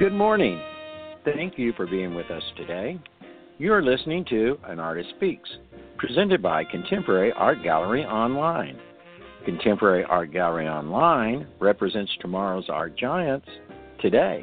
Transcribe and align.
Good 0.00 0.14
morning. 0.14 0.58
Thank 1.26 1.58
you 1.58 1.74
for 1.74 1.86
being 1.86 2.14
with 2.14 2.30
us 2.30 2.42
today. 2.56 2.98
You 3.58 3.74
are 3.74 3.82
listening 3.82 4.24
to 4.30 4.58
An 4.64 4.80
Artist 4.80 5.10
Speaks, 5.16 5.50
presented 5.98 6.40
by 6.40 6.64
Contemporary 6.64 7.32
Art 7.32 7.62
Gallery 7.62 8.06
Online. 8.06 8.78
Contemporary 9.44 10.04
Art 10.04 10.32
Gallery 10.32 10.66
Online 10.66 11.46
represents 11.58 12.10
tomorrow's 12.22 12.70
art 12.70 12.96
giants 12.96 13.46
today. 14.00 14.42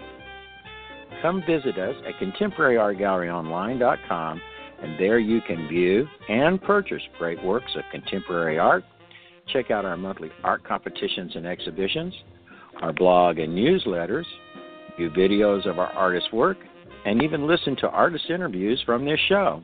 Come 1.23 1.41
visit 1.47 1.79
us 1.79 1.95
at 2.07 2.13
contemporaryartgalleryonline.com, 2.23 4.41
and 4.83 4.99
there 4.99 5.17
you 5.17 5.41
can 5.41 5.67
view 5.67 6.07
and 6.29 6.61
purchase 6.61 7.01
great 7.17 7.43
works 7.43 7.71
of 7.75 7.81
contemporary 7.91 8.59
art. 8.59 8.83
Check 9.51 9.71
out 9.71 9.85
our 9.85 9.97
monthly 9.97 10.29
art 10.43 10.63
competitions 10.63 11.31
and 11.33 11.47
exhibitions, 11.47 12.13
our 12.83 12.93
blog 12.93 13.39
and 13.39 13.57
newsletters, 13.57 14.25
view 14.97 15.09
videos 15.11 15.65
of 15.67 15.79
our 15.79 15.91
artists' 15.93 16.31
work, 16.31 16.57
and 17.05 17.23
even 17.23 17.47
listen 17.47 17.75
to 17.77 17.87
artist 17.87 18.25
interviews 18.29 18.81
from 18.85 19.05
this 19.05 19.19
show. 19.29 19.61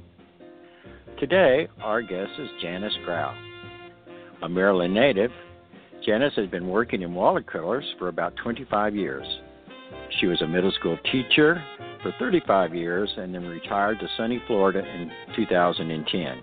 Today, 1.20 1.68
our 1.82 2.02
guest 2.02 2.32
is 2.40 2.50
Janis 2.62 2.94
Grau. 3.05 3.36
A 4.44 4.50
Maryland 4.50 4.94
native, 4.94 5.32
Janis 6.05 6.34
has 6.36 6.50
been 6.50 6.68
working 6.68 7.02
in 7.02 7.14
watercolors 7.14 7.86
for 7.98 8.10
about 8.10 8.36
25 8.44 8.96
years. 8.96 9.26
She 10.20 10.27
was 10.27 10.41
a 10.41 10.48
middle 10.48 10.72
school 10.72 10.98
teacher 11.12 11.63
for 12.02 12.13
35 12.20 12.76
years 12.76 13.10
and 13.18 13.34
then 13.34 13.46
retired 13.46 14.00
to 14.00 14.08
sunny 14.18 14.41
Florida 14.48 14.79
in 14.79 15.12
2010. 15.35 16.41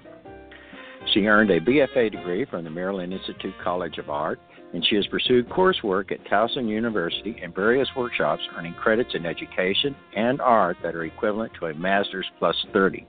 She 1.12 1.26
earned 1.26 1.50
a 1.50 1.60
BFA 1.60 2.10
degree 2.10 2.46
from 2.46 2.64
the 2.64 2.70
Maryland 2.70 3.12
Institute 3.12 3.54
College 3.62 3.98
of 3.98 4.08
Art 4.10 4.40
and 4.72 4.84
she 4.86 4.96
has 4.96 5.06
pursued 5.08 5.48
coursework 5.48 6.12
at 6.12 6.24
Towson 6.26 6.68
University 6.68 7.36
and 7.42 7.54
various 7.54 7.88
workshops, 7.96 8.42
earning 8.56 8.74
credits 8.74 9.10
in 9.14 9.26
education 9.26 9.96
and 10.14 10.40
art 10.40 10.76
that 10.82 10.94
are 10.94 11.04
equivalent 11.04 11.52
to 11.58 11.66
a 11.66 11.74
master's 11.74 12.26
plus 12.38 12.56
30. 12.72 13.06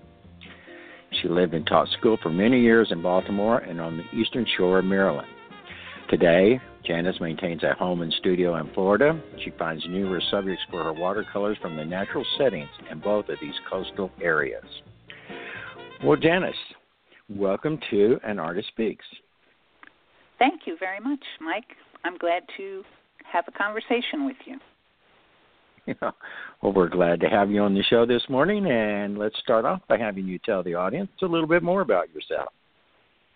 She 1.22 1.28
lived 1.28 1.54
and 1.54 1.68
taught 1.68 1.90
school 2.00 2.18
for 2.24 2.30
many 2.30 2.62
years 2.62 2.88
in 2.92 3.02
Baltimore 3.02 3.60
and 3.60 3.82
on 3.82 3.98
the 3.98 4.18
eastern 4.18 4.46
shore 4.58 4.80
of 4.80 4.86
Maryland. 4.86 5.28
Today, 6.10 6.60
Janis 6.86 7.20
maintains 7.22 7.64
a 7.64 7.74
home 7.74 8.02
and 8.02 8.14
studio 8.14 8.56
in 8.58 8.74
Florida. 8.74 9.22
She 9.44 9.52
finds 9.52 9.86
numerous 9.88 10.24
subjects 10.32 10.64
for 10.72 10.84
her 10.84 10.94
watercolors 10.94 11.58
from 11.62 11.76
the 11.76 11.86
natural 11.86 12.26
settings 12.38 12.70
in 12.90 13.00
both 13.00 13.30
of 13.30 13.38
these 13.40 13.54
coastal 13.70 14.12
areas. 14.22 14.66
Well, 16.04 16.18
Janis, 16.18 16.56
welcome 17.30 17.78
to 17.92 18.20
An 18.24 18.40
Artist 18.40 18.70
Speaks. 18.70 19.06
Thank 20.42 20.62
you 20.66 20.76
very 20.80 21.00
much, 21.00 21.24
Mike. 21.40 21.78
I'm 22.04 22.18
glad 22.18 22.42
to 22.58 22.82
have 23.32 23.46
a 23.48 23.52
conversation 23.52 24.26
with 24.26 24.38
you. 24.46 24.58
Yeah. 25.88 26.12
Well, 26.62 26.74
we're 26.74 26.90
glad 26.90 27.20
to 27.22 27.28
have 27.28 27.50
you 27.50 27.62
on 27.62 27.74
the 27.74 27.82
show 27.82 28.06
this 28.06 28.22
morning, 28.30 28.68
and 28.68 29.18
let's 29.18 29.36
start 29.40 29.66
off 29.66 29.82
by 29.90 29.98
having 29.98 30.28
you 30.28 30.38
tell 30.38 30.62
the 30.62 30.76
audience 30.76 31.10
a 31.24 31.26
little 31.26 31.48
bit 31.48 31.64
more 31.64 31.82
about 31.82 32.14
yourself. 32.14 32.50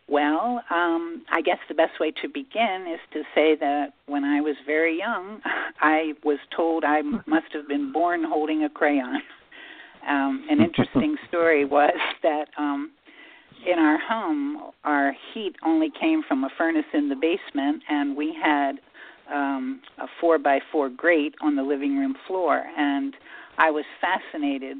Well, 0.07 0.63
um, 0.69 1.25
I 1.31 1.41
guess 1.41 1.57
the 1.67 1.73
best 1.73 1.99
way 1.99 2.11
to 2.21 2.27
begin 2.27 2.85
is 2.93 2.99
to 3.13 3.23
say 3.33 3.55
that 3.59 3.93
when 4.05 4.23
I 4.23 4.41
was 4.41 4.55
very 4.67 4.95
young, 4.95 5.41
I 5.81 6.13
was 6.23 6.37
told 6.55 6.83
I 6.83 7.01
must 7.25 7.51
have 7.53 7.67
been 7.67 7.91
born 7.91 8.23
holding 8.23 8.63
a 8.63 8.69
crayon. 8.69 9.21
Um, 10.07 10.45
an 10.47 10.61
interesting 10.61 11.17
story 11.27 11.65
was 11.65 11.97
that 12.21 12.45
um, 12.59 12.91
in 13.65 13.79
our 13.79 13.97
home, 13.97 14.71
our 14.85 15.13
heat 15.33 15.55
only 15.65 15.89
came 15.99 16.21
from 16.27 16.43
a 16.43 16.49
furnace 16.57 16.85
in 16.93 17.09
the 17.09 17.15
basement, 17.15 17.83
and 17.89 18.15
we 18.15 18.35
had 18.41 18.73
um, 19.31 19.81
a 19.97 20.05
four 20.21 20.37
by 20.37 20.59
four 20.71 20.89
grate 20.89 21.35
on 21.41 21.55
the 21.55 21.63
living 21.63 21.97
room 21.97 22.15
floor. 22.27 22.63
And 22.77 23.13
I 23.57 23.71
was 23.71 23.85
fascinated 23.99 24.77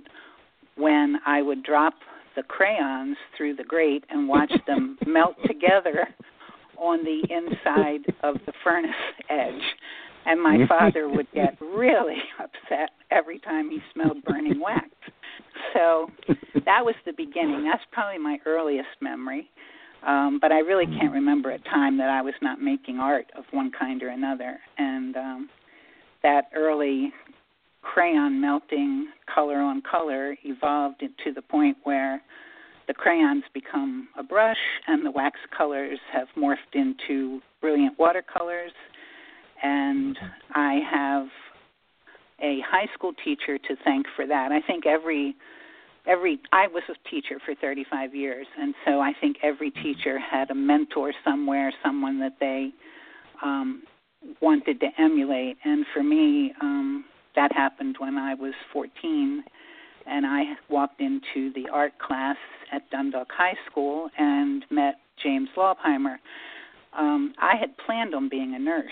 when 0.77 1.17
I 1.25 1.41
would 1.41 1.63
drop 1.63 1.95
the 2.35 2.43
crayons 2.43 3.17
through 3.35 3.55
the 3.55 3.63
grate 3.63 4.03
and 4.09 4.27
watch 4.27 4.51
them 4.67 4.97
melt 5.07 5.35
together 5.45 6.07
on 6.77 7.03
the 7.03 7.22
inside 7.29 8.13
of 8.23 8.35
the 8.45 8.53
furnace 8.63 8.91
edge. 9.29 9.61
And 10.27 10.41
my 10.41 10.66
father 10.67 11.07
would 11.07 11.27
get 11.33 11.55
really 11.61 12.17
upset 12.39 12.89
every 13.11 13.39
time 13.39 13.69
he 13.69 13.79
smelled 13.93 14.23
burning 14.23 14.59
wax 14.59 14.89
so 15.75 16.09
that 16.66 16.83
was 16.83 16.95
the 17.05 17.13
beginning. 17.13 17.66
That's 17.66 17.83
probably 17.91 18.17
my 18.17 18.37
earliest 18.45 18.89
memory. 19.01 19.49
Um, 20.05 20.38
but 20.39 20.51
I 20.51 20.59
really 20.59 20.85
can't 20.85 21.13
remember 21.13 21.51
a 21.51 21.59
time 21.59 21.97
that 21.97 22.09
I 22.09 22.21
was 22.21 22.35
not 22.41 22.61
making 22.61 22.97
art 22.97 23.25
of 23.35 23.43
one 23.51 23.71
kind 23.77 24.03
or 24.03 24.09
another. 24.09 24.59
And 24.77 25.16
um, 25.17 25.49
that 26.21 26.49
early 26.55 27.11
crayon 27.81 28.39
melting, 28.39 29.07
color 29.33 29.57
on 29.57 29.81
color, 29.89 30.35
evolved 30.43 30.99
to 30.99 31.33
the 31.33 31.41
point 31.41 31.77
where 31.83 32.21
the 32.88 32.93
crayons 32.93 33.43
become 33.53 34.07
a 34.17 34.23
brush 34.23 34.57
and 34.88 35.05
the 35.05 35.11
wax 35.11 35.39
colors 35.55 35.99
have 36.13 36.27
morphed 36.37 36.73
into 36.73 37.41
brilliant 37.61 37.97
watercolors. 37.97 38.72
And 39.63 40.17
I 40.53 40.79
have 40.91 41.27
a 42.41 42.59
high 42.69 42.87
school 42.93 43.13
teacher 43.23 43.57
to 43.57 43.75
thank 43.83 44.05
for 44.16 44.27
that. 44.27 44.51
I 44.51 44.61
think 44.67 44.85
every 44.85 45.35
every 46.07 46.39
I 46.51 46.67
was 46.67 46.83
a 46.89 47.09
teacher 47.09 47.39
for 47.45 47.55
35 47.55 48.16
years, 48.16 48.47
and 48.59 48.73
so 48.85 48.99
I 49.01 49.13
think 49.19 49.38
every 49.43 49.71
teacher 49.71 50.19
had 50.19 50.51
a 50.51 50.55
mentor 50.55 51.13
somewhere, 51.23 51.73
someone 51.83 52.19
that 52.19 52.38
they 52.39 52.71
um, 53.43 53.83
wanted 54.41 54.79
to 54.81 54.88
emulate. 54.97 55.57
And 55.63 55.85
for 55.93 56.03
me, 56.03 56.53
um, 56.61 57.05
that 57.35 57.51
happened 57.51 57.95
when 57.99 58.17
I 58.17 58.33
was 58.33 58.53
14, 58.73 59.43
and 60.07 60.25
I 60.25 60.43
walked 60.69 61.01
into 61.01 61.51
the 61.53 61.69
art 61.71 61.93
class 61.99 62.37
at 62.72 62.89
Dundalk 62.89 63.27
High 63.31 63.57
School 63.69 64.09
and 64.17 64.63
met 64.69 64.95
James 65.22 65.49
Laubheimer. 65.57 66.17
Um, 66.97 67.33
I 67.39 67.55
had 67.59 67.75
planned 67.85 68.16
on 68.16 68.29
being 68.29 68.55
a 68.55 68.59
nurse 68.59 68.91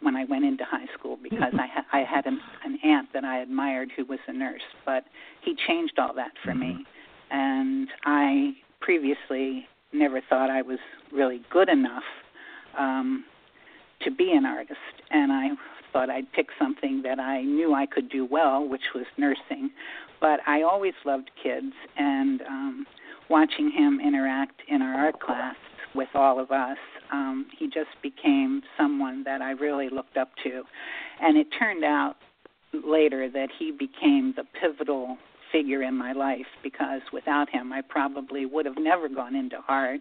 when 0.00 0.16
I 0.16 0.24
went 0.24 0.44
into 0.44 0.64
high 0.64 0.86
school 0.98 1.18
because 1.22 1.54
I 1.54 1.66
ha- 1.66 1.86
I 1.92 2.00
had 2.00 2.26
an, 2.26 2.40
an 2.64 2.78
aunt 2.84 3.08
that 3.14 3.24
I 3.24 3.40
admired 3.40 3.90
who 3.96 4.04
was 4.04 4.18
a 4.26 4.32
nurse, 4.32 4.62
but 4.84 5.04
he 5.42 5.56
changed 5.66 5.98
all 5.98 6.14
that 6.14 6.32
for 6.44 6.54
me, 6.54 6.66
mm-hmm. 6.72 7.36
and 7.36 7.88
I 8.04 8.52
previously 8.80 9.66
never 9.92 10.20
thought 10.28 10.50
I 10.50 10.62
was 10.62 10.78
really 11.12 11.40
good 11.50 11.68
enough 11.68 12.02
um, 12.78 13.24
to 14.02 14.10
be 14.10 14.32
an 14.32 14.44
artist, 14.44 14.78
and 15.10 15.32
I 15.32 15.48
thought 15.92 16.10
I'd 16.10 16.30
pick 16.32 16.48
something 16.58 17.02
that 17.02 17.18
I 17.18 17.42
knew 17.42 17.72
I 17.74 17.86
could 17.86 18.10
do 18.10 18.26
well, 18.28 18.68
which 18.68 18.82
was 18.94 19.06
nursing. 19.16 19.70
But 20.20 20.40
I 20.46 20.62
always 20.62 20.94
loved 21.04 21.30
kids, 21.42 21.72
and 21.96 22.42
um, 22.42 22.86
watching 23.30 23.70
him 23.70 24.00
interact 24.04 24.60
in 24.68 24.82
our 24.82 25.06
art 25.06 25.20
class 25.20 25.56
with 25.94 26.08
all 26.14 26.40
of 26.40 26.50
us 26.50 26.78
um, 27.12 27.46
he 27.56 27.66
just 27.66 27.90
became 28.02 28.62
someone 28.76 29.22
that 29.24 29.40
I 29.40 29.52
really 29.52 29.88
looked 29.88 30.16
up 30.16 30.30
to. 30.44 30.62
And 31.20 31.36
it 31.36 31.46
turned 31.58 31.84
out 31.84 32.16
later 32.72 33.30
that 33.30 33.48
he 33.58 33.70
became 33.70 34.34
the 34.36 34.44
pivotal 34.60 35.16
figure 35.52 35.82
in 35.82 35.96
my 35.96 36.12
life 36.12 36.46
because 36.62 37.00
without 37.12 37.48
him, 37.48 37.72
I 37.72 37.82
probably 37.82 38.46
would 38.46 38.66
have 38.66 38.78
never 38.78 39.08
gone 39.08 39.36
into 39.36 39.56
art, 39.68 40.00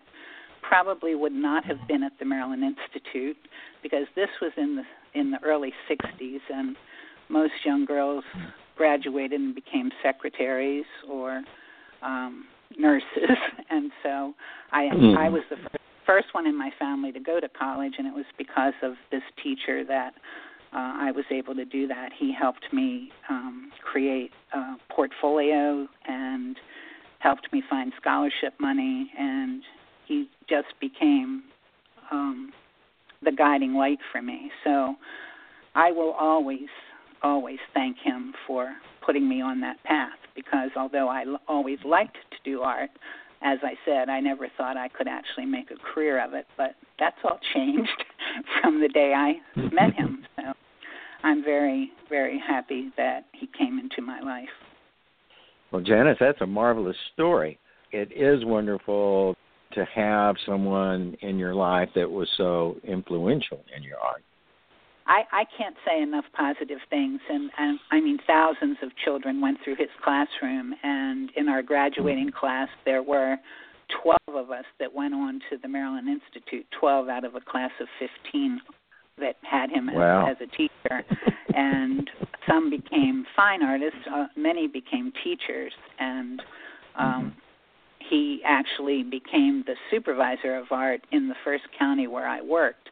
probably 0.62 1.14
would 1.14 1.34
not 1.34 1.66
have 1.66 1.78
been 1.88 2.04
at 2.04 2.14
the 2.20 2.26
Maryland 2.26 2.64
Institute 2.64 3.38
because 3.84 4.08
this 4.16 4.30
was 4.42 4.52
in 4.58 4.78
the 4.78 4.84
in 5.14 5.30
the 5.30 5.38
early 5.44 5.72
60s 5.88 6.40
and 6.52 6.76
most 7.30 7.54
young 7.64 7.86
girls 7.86 8.24
graduated 8.76 9.40
and 9.40 9.54
became 9.54 9.92
secretaries 10.02 10.86
or 11.08 11.44
um 12.02 12.46
nurses 12.80 13.38
and 13.70 13.92
so 14.02 14.34
I 14.72 14.90
mm. 14.94 15.18
I 15.18 15.30
was 15.30 15.44
the 15.50 15.58
first 15.58 15.84
first 16.06 16.28
one 16.34 16.46
in 16.46 16.58
my 16.58 16.70
family 16.80 17.12
to 17.12 17.20
go 17.20 17.40
to 17.40 17.50
college, 17.50 17.94
and 17.98 18.08
it 18.08 18.14
was 18.14 18.26
because 18.38 18.74
of 18.82 18.94
this 19.12 19.22
teacher 19.42 19.84
that 19.86 20.14
uh, 20.74 20.94
I 21.00 21.12
was 21.12 21.26
able 21.32 21.56
to 21.56 21.66
do 21.66 21.88
that. 21.88 22.10
He 22.18 22.34
helped 22.38 22.66
me 22.74 23.10
um, 23.30 23.72
create 23.82 24.32
a 24.54 24.76
portfolio 24.90 25.88
and 26.08 26.58
helped 27.20 27.52
me 27.54 27.64
find 27.70 27.94
scholarship 28.00 28.54
money, 28.60 29.12
and 29.18 29.62
he 30.08 30.30
just 30.50 30.68
became 30.82 31.44
um, 32.12 32.52
the 33.24 33.32
guiding 33.32 33.74
light 33.74 34.00
for 34.12 34.22
me. 34.22 34.52
So 34.64 34.96
I 35.76 35.92
will 35.92 36.12
always, 36.12 36.70
always 37.22 37.60
thank 37.74 37.98
him 38.04 38.34
for 38.46 38.74
putting 39.06 39.28
me 39.28 39.42
on 39.42 39.60
that 39.62 39.82
path 39.84 40.18
because 40.36 40.70
although 40.76 41.10
I 41.10 41.24
l- 41.26 41.42
always 41.48 41.80
liked 41.86 42.18
to 42.32 42.38
do 42.44 42.62
art, 42.62 42.90
as 43.42 43.60
I 43.62 43.74
said, 43.86 44.10
I 44.10 44.20
never 44.20 44.48
thought 44.58 44.78
I 44.78 44.88
could 44.88 45.08
actually 45.08 45.46
make 45.46 45.70
a 45.72 45.94
career 45.94 46.24
of 46.24 46.34
it, 46.34 46.46
but 46.58 46.76
that's 47.00 47.18
all 47.24 47.40
changed 47.54 48.04
from 48.62 48.82
the 48.82 48.88
day 48.90 49.14
I 49.16 49.34
met 49.74 49.94
him. 49.94 50.26
So 50.38 50.54
I'm 51.24 51.44
very, 51.44 51.92
very 52.10 52.40
happy 52.40 52.92
that 52.98 53.26
he 53.34 53.48
came 53.58 53.80
into 53.80 54.02
my 54.02 54.22
life. 54.22 54.50
Well, 55.72 55.82
Janis, 55.82 56.18
that's 56.20 56.42
a 56.42 56.48
marvelous 56.48 56.96
story. 57.14 57.60
It 57.92 58.12
is 58.16 58.46
wonderful 58.46 59.36
to 59.74 59.86
have 59.86 60.36
someone 60.46 61.18
in 61.22 61.38
your 61.38 61.56
life 61.56 61.90
that 61.96 62.10
was 62.10 62.30
so 62.38 62.76
influential 62.84 63.64
in 63.76 63.84
your 63.84 63.98
art. 63.98 64.24
I, 65.06 65.24
I 65.32 65.44
can't 65.58 65.76
say 65.86 66.02
enough 66.02 66.26
positive 66.34 66.80
things, 66.90 67.20
and, 67.30 67.50
and 67.58 67.80
I 67.92 68.00
mean 68.00 68.18
thousands 68.26 68.78
of 68.82 68.92
children 69.04 69.42
went 69.42 69.58
through 69.64 69.76
his 69.76 69.90
classroom, 70.04 70.74
and 70.84 71.30
in 71.36 71.50
our 71.50 71.62
graduating 71.62 72.28
mm-hmm. 72.28 72.40
class 72.40 72.70
there 72.86 73.04
were 73.04 73.38
12 74.02 74.18
of 74.34 74.52
us 74.52 74.66
that 74.80 74.94
went 74.94 75.14
on 75.14 75.40
to 75.50 75.58
the 75.62 75.68
Maryland 75.68 76.08
Institute, 76.08 76.66
12 76.80 77.10
out 77.10 77.26
of 77.26 77.36
a 77.36 77.42
class 77.42 77.72
of 77.80 77.88
15 78.00 78.62
that 79.20 79.36
had 79.44 79.70
him 79.70 79.90
as, 79.90 79.96
wow. 79.96 80.28
as 80.30 80.38
a 80.42 80.48
teacher, 80.56 81.04
and 81.54 82.10
some 82.48 82.70
became 82.70 83.26
fine 83.36 83.62
artists, 83.62 84.00
uh, 84.12 84.26
many 84.36 84.68
became 84.68 85.12
teachers, 85.24 85.74
and 86.00 86.42
um, 86.98 87.06
mm-hmm. 87.06 87.30
he 88.10 88.42
actually 88.46 89.04
became 89.04 89.64
the 89.68 89.76
supervisor 89.92 90.56
of 90.56 90.68
art 90.72 91.02
in 91.12 91.28
the 91.28 91.36
first 91.44 91.64
county 91.78 92.08
where 92.08 92.28
I 92.28 92.42
worked. 92.42 92.90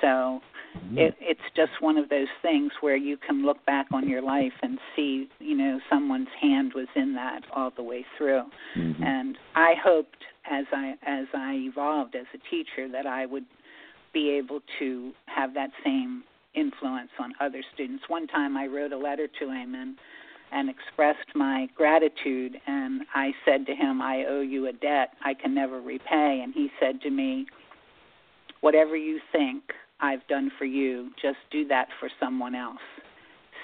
So 0.00 0.40
Mm-hmm. 0.76 0.98
It, 0.98 1.14
it's 1.20 1.40
just 1.54 1.72
one 1.80 1.96
of 1.96 2.08
those 2.08 2.28
things 2.42 2.72
where 2.80 2.96
you 2.96 3.16
can 3.16 3.44
look 3.44 3.64
back 3.66 3.86
on 3.92 4.08
your 4.08 4.22
life 4.22 4.52
and 4.62 4.78
see, 4.94 5.28
you 5.38 5.56
know, 5.56 5.80
someone's 5.90 6.28
hand 6.40 6.72
was 6.74 6.88
in 6.94 7.14
that 7.14 7.40
all 7.54 7.72
the 7.76 7.82
way 7.82 8.04
through. 8.16 8.42
Mm-hmm. 8.76 9.02
And 9.02 9.38
I 9.54 9.74
hoped 9.82 10.24
as 10.50 10.64
I 10.72 10.94
as 11.06 11.26
I 11.34 11.54
evolved 11.54 12.14
as 12.14 12.26
a 12.34 12.38
teacher 12.50 12.88
that 12.92 13.06
I 13.06 13.26
would 13.26 13.46
be 14.12 14.30
able 14.30 14.60
to 14.78 15.12
have 15.26 15.54
that 15.54 15.70
same 15.84 16.24
influence 16.54 17.10
on 17.18 17.32
other 17.40 17.62
students. 17.74 18.04
One 18.08 18.26
time 18.26 18.56
I 18.56 18.66
wrote 18.66 18.92
a 18.92 18.98
letter 18.98 19.28
to 19.40 19.50
him 19.50 19.74
and 19.74 19.96
and 20.52 20.70
expressed 20.70 21.34
my 21.34 21.68
gratitude 21.74 22.56
and 22.66 23.02
I 23.14 23.32
said 23.44 23.66
to 23.66 23.74
him, 23.74 24.00
I 24.00 24.24
owe 24.28 24.42
you 24.42 24.68
a 24.68 24.72
debt 24.72 25.10
I 25.24 25.34
can 25.34 25.54
never 25.54 25.80
repay 25.80 26.40
and 26.42 26.54
he 26.54 26.70
said 26.80 27.00
to 27.02 27.10
me, 27.10 27.46
Whatever 28.60 28.96
you 28.96 29.20
think 29.32 29.62
I've 30.00 30.26
done 30.28 30.50
for 30.58 30.64
you, 30.64 31.10
just 31.20 31.38
do 31.50 31.66
that 31.68 31.88
for 31.98 32.10
someone 32.20 32.54
else. 32.54 32.78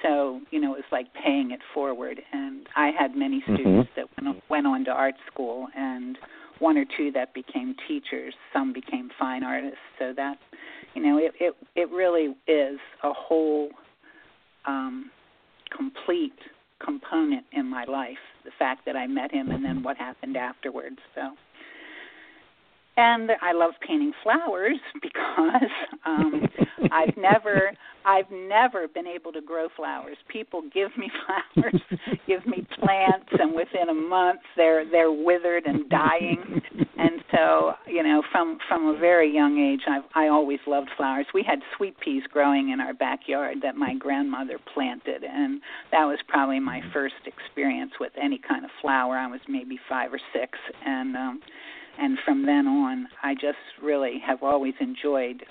So, 0.02 0.40
you 0.50 0.60
know, 0.60 0.74
it's 0.74 0.90
like 0.90 1.06
paying 1.14 1.50
it 1.52 1.60
forward. 1.72 2.20
And 2.32 2.66
I 2.76 2.90
had 2.98 3.14
many 3.14 3.40
mm-hmm. 3.40 3.54
students 3.54 3.90
mm-hmm. 3.96 4.00
that 4.00 4.24
went, 4.24 4.42
went 4.48 4.66
on 4.66 4.84
to 4.86 4.90
art 4.90 5.14
school, 5.32 5.68
and 5.76 6.18
one 6.58 6.76
or 6.76 6.84
two 6.96 7.12
that 7.12 7.34
became 7.34 7.76
teachers. 7.86 8.34
Some 8.52 8.72
became 8.72 9.10
fine 9.18 9.44
artists. 9.44 9.78
So 9.98 10.12
that, 10.16 10.38
you 10.94 11.02
know, 11.02 11.18
it 11.18 11.32
it 11.38 11.54
it 11.76 11.90
really 11.90 12.34
is 12.48 12.78
a 13.04 13.12
whole, 13.12 13.70
um, 14.66 15.10
complete 15.76 16.38
component 16.84 17.44
in 17.52 17.66
my 17.66 17.84
life. 17.84 18.18
The 18.44 18.50
fact 18.58 18.86
that 18.86 18.96
I 18.96 19.06
met 19.06 19.30
him, 19.30 19.50
and 19.50 19.64
then 19.64 19.82
what 19.82 19.96
happened 19.96 20.36
afterwards. 20.36 20.98
So. 21.14 21.20
And 22.96 23.30
I 23.40 23.52
love 23.52 23.72
painting 23.86 24.12
flowers 24.22 24.78
because 25.02 25.70
um 26.04 26.42
I've 26.92 27.16
never 27.16 27.72
I've 28.04 28.30
never 28.30 28.88
been 28.88 29.06
able 29.06 29.30
to 29.32 29.40
grow 29.40 29.68
flowers. 29.76 30.16
People 30.28 30.62
give 30.74 30.90
me 30.98 31.08
flowers, 31.54 31.80
give 32.26 32.44
me 32.46 32.66
plants 32.80 33.28
and 33.32 33.54
within 33.54 33.88
a 33.88 33.94
month 33.94 34.40
they're 34.56 34.88
they're 34.90 35.12
withered 35.12 35.64
and 35.66 35.88
dying. 35.88 36.60
And 36.98 37.24
so, 37.30 37.72
you 37.86 38.02
know, 38.02 38.22
from 38.30 38.58
from 38.68 38.94
a 38.94 38.98
very 38.98 39.32
young 39.32 39.58
age 39.58 39.82
I've 39.88 40.04
I 40.14 40.28
always 40.28 40.60
loved 40.66 40.90
flowers. 40.96 41.26
We 41.32 41.42
had 41.42 41.60
sweet 41.76 41.98
peas 42.00 42.24
growing 42.30 42.70
in 42.70 42.80
our 42.80 42.92
backyard 42.92 43.58
that 43.62 43.76
my 43.76 43.94
grandmother 43.94 44.58
planted 44.74 45.24
and 45.24 45.62
that 45.92 46.04
was 46.04 46.18
probably 46.28 46.60
my 46.60 46.82
first 46.92 47.14
experience 47.24 47.92
with 47.98 48.12
any 48.20 48.38
kind 48.38 48.66
of 48.66 48.70
flower. 48.82 49.16
I 49.16 49.28
was 49.28 49.40
maybe 49.48 49.78
5 49.88 50.12
or 50.12 50.20
6 50.34 50.58
and 50.84 51.16
um 51.16 51.40
and 51.98 52.18
from 52.24 52.46
then 52.46 52.66
on, 52.66 53.08
I 53.22 53.34
just 53.34 53.58
really 53.82 54.20
have 54.26 54.42
always 54.42 54.74
enjoyed 54.80 55.44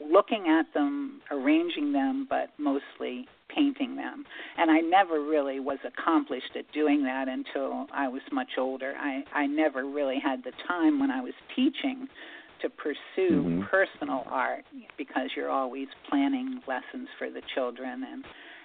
looking 0.00 0.46
at 0.48 0.72
them, 0.74 1.20
arranging 1.30 1.92
them, 1.92 2.26
but 2.28 2.50
mostly 2.58 3.26
painting 3.54 3.96
them. 3.96 4.24
And 4.56 4.70
I 4.70 4.80
never 4.80 5.20
really 5.22 5.58
was 5.58 5.78
accomplished 5.84 6.56
at 6.56 6.70
doing 6.72 7.02
that 7.04 7.26
until 7.28 7.86
I 7.92 8.08
was 8.08 8.22
much 8.30 8.50
older. 8.58 8.94
I, 8.98 9.24
I 9.34 9.46
never 9.46 9.84
really 9.84 10.18
had 10.22 10.44
the 10.44 10.52
time 10.66 11.00
when 11.00 11.10
I 11.10 11.20
was 11.20 11.34
teaching 11.56 12.06
to 12.62 12.68
pursue 12.68 13.42
mm-hmm. 13.42 13.62
personal 13.70 14.24
art 14.26 14.64
because 14.96 15.30
you're 15.36 15.50
always 15.50 15.88
planning 16.08 16.60
lessons 16.66 17.08
for 17.18 17.30
the 17.30 17.42
children 17.54 18.04
and 18.10 18.24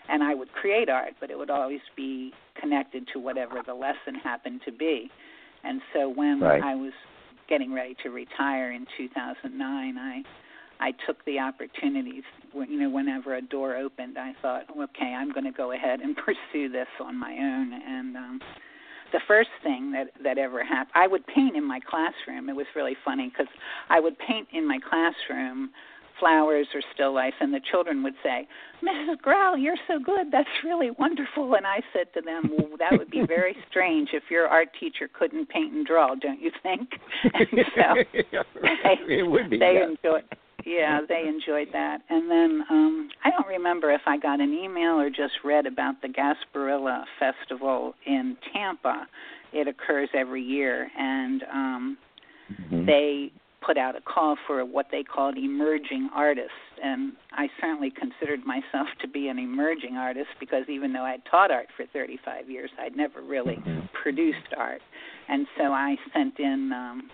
and 0.09 0.21
I 0.21 0.35
would 0.35 0.51
create 0.51 0.89
art, 0.89 1.13
but 1.21 1.31
it 1.31 1.37
would 1.37 1.49
always 1.49 1.79
be 1.95 2.33
connected 2.59 3.07
to 3.13 3.19
whatever 3.19 3.61
the 3.65 3.73
lesson 3.73 4.15
happened 4.21 4.59
to 4.65 4.71
be. 4.73 5.09
And 5.63 5.79
so 5.93 6.09
when 6.09 6.41
right. 6.41 6.61
I 6.61 6.75
was 6.75 6.91
getting 7.47 7.73
ready 7.73 7.95
to 8.03 8.09
retire 8.09 8.71
in 8.71 8.85
2009, 8.97 9.97
I 9.97 10.23
I 10.79 10.91
took 11.05 11.23
the 11.25 11.39
opportunities. 11.39 12.23
You 12.53 12.79
know, 12.79 12.89
whenever 12.89 13.35
a 13.35 13.41
door 13.41 13.77
opened, 13.77 14.17
I 14.17 14.33
thought, 14.41 14.63
okay, 14.69 15.13
I'm 15.13 15.31
going 15.31 15.45
to 15.45 15.51
go 15.51 15.71
ahead 15.71 16.01
and 16.01 16.15
pursue 16.25 16.69
this 16.69 16.87
on 16.99 17.17
my 17.17 17.31
own. 17.31 17.73
And 17.73 18.17
um, 18.17 18.41
the 19.13 19.21
first 19.27 19.49
thing 19.63 19.91
that 19.91 20.07
that 20.23 20.37
ever 20.37 20.63
happened, 20.63 20.91
I 20.95 21.07
would 21.07 21.25
paint 21.27 21.55
in 21.55 21.65
my 21.65 21.79
classroom. 21.79 22.49
It 22.49 22.55
was 22.55 22.65
really 22.75 22.97
funny 23.05 23.29
because 23.29 23.51
I 23.89 23.99
would 23.99 24.17
paint 24.19 24.47
in 24.51 24.67
my 24.67 24.79
classroom 24.79 25.69
flowers 26.23 26.67
or 26.73 26.81
still 26.93 27.13
life 27.13 27.33
and 27.41 27.53
the 27.53 27.59
children 27.69 28.01
would 28.01 28.13
say 28.23 28.47
mrs 28.81 29.17
grau 29.21 29.55
you're 29.55 29.75
so 29.87 29.99
good 29.99 30.31
that's 30.31 30.47
really 30.63 30.89
wonderful. 30.97 31.53
And 31.55 31.67
i 31.67 31.81
said 31.91 32.07
to 32.13 32.21
them 32.21 32.49
well 32.57 32.77
that 32.79 32.97
would 32.97 33.11
be 33.11 33.23
very 33.27 33.55
strange 33.69 34.09
if 34.13 34.23
your 34.31 34.47
art 34.47 34.69
teacher 34.79 35.09
couldn't 35.11 35.49
paint 35.49 35.73
and 35.73 35.85
draw 35.85 36.15
don't 36.15 36.41
you 36.41 36.51
think? 36.63 36.89
And 37.33 37.65
so 37.75 38.21
they, 38.61 39.15
it 39.15 39.29
would 39.29 39.49
be 39.49 39.59
they 39.59 39.79
yeah. 39.79 39.89
enjoyed 39.89 40.23
yeah 40.65 41.01
they 41.07 41.25
enjoyed 41.27 41.67
that. 41.73 41.99
And 42.09 42.31
then 42.31 42.63
um 42.69 43.09
i 43.25 43.29
don't 43.29 43.47
remember 43.47 43.91
if 43.91 44.01
i 44.05 44.17
got 44.17 44.39
an 44.39 44.53
email 44.53 44.93
or 44.99 45.09
just 45.09 45.33
read 45.43 45.65
about 45.65 46.01
the 46.01 46.07
gasparilla 46.07 47.03
festival 47.19 47.95
in 48.05 48.37
tampa. 48.53 49.07
It 49.51 49.67
occurs 49.67 50.09
every 50.13 50.41
year 50.41 50.87
and 50.97 51.43
um 51.51 51.97
mm-hmm. 52.49 52.85
they 52.85 53.31
put 53.65 53.77
out 53.77 53.95
a 53.95 54.01
call 54.01 54.35
for 54.47 54.65
what 54.65 54.87
they 54.91 55.03
called 55.03 55.37
emerging 55.37 56.09
artists. 56.13 56.51
And 56.83 57.13
I 57.31 57.47
certainly 57.59 57.91
considered 57.91 58.45
myself 58.45 58.87
to 59.01 59.07
be 59.07 59.27
an 59.27 59.39
emerging 59.39 59.95
artist 59.95 60.29
because 60.39 60.63
even 60.67 60.93
though 60.93 61.03
I'd 61.03 61.23
taught 61.29 61.51
art 61.51 61.67
for 61.75 61.85
35 61.93 62.49
years, 62.49 62.69
I'd 62.79 62.95
never 62.95 63.21
really 63.21 63.55
mm-hmm. 63.55 63.85
produced 64.01 64.53
art. 64.57 64.81
And 65.29 65.47
so 65.57 65.71
I 65.71 65.95
sent 66.13 66.39
in 66.39 66.71
um, 66.73 67.09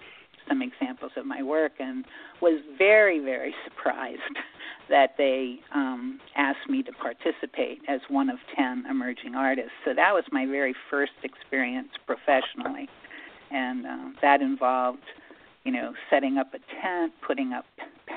some 0.47 0.61
examples 0.61 1.11
of 1.15 1.25
my 1.25 1.43
work 1.43 1.73
and 1.79 2.03
was 2.41 2.59
very, 2.77 3.19
very 3.19 3.53
surprised 3.65 4.19
that 4.89 5.11
they 5.17 5.59
um, 5.73 6.19
asked 6.35 6.67
me 6.67 6.81
to 6.83 6.91
participate 6.93 7.81
as 7.87 8.01
one 8.09 8.29
of 8.29 8.37
10 8.55 8.85
emerging 8.89 9.35
artists. 9.35 9.71
So 9.85 9.93
that 9.93 10.13
was 10.13 10.23
my 10.31 10.45
very 10.47 10.73
first 10.89 11.11
experience 11.23 11.89
professionally. 12.07 12.89
And 13.51 13.85
uh, 13.85 14.19
that 14.21 14.41
involved 14.41 15.03
you 15.69 15.75
know, 15.75 15.93
setting 16.09 16.39
up 16.39 16.47
a 16.55 16.57
tent, 16.81 17.13
putting 17.27 17.53
up 17.53 17.63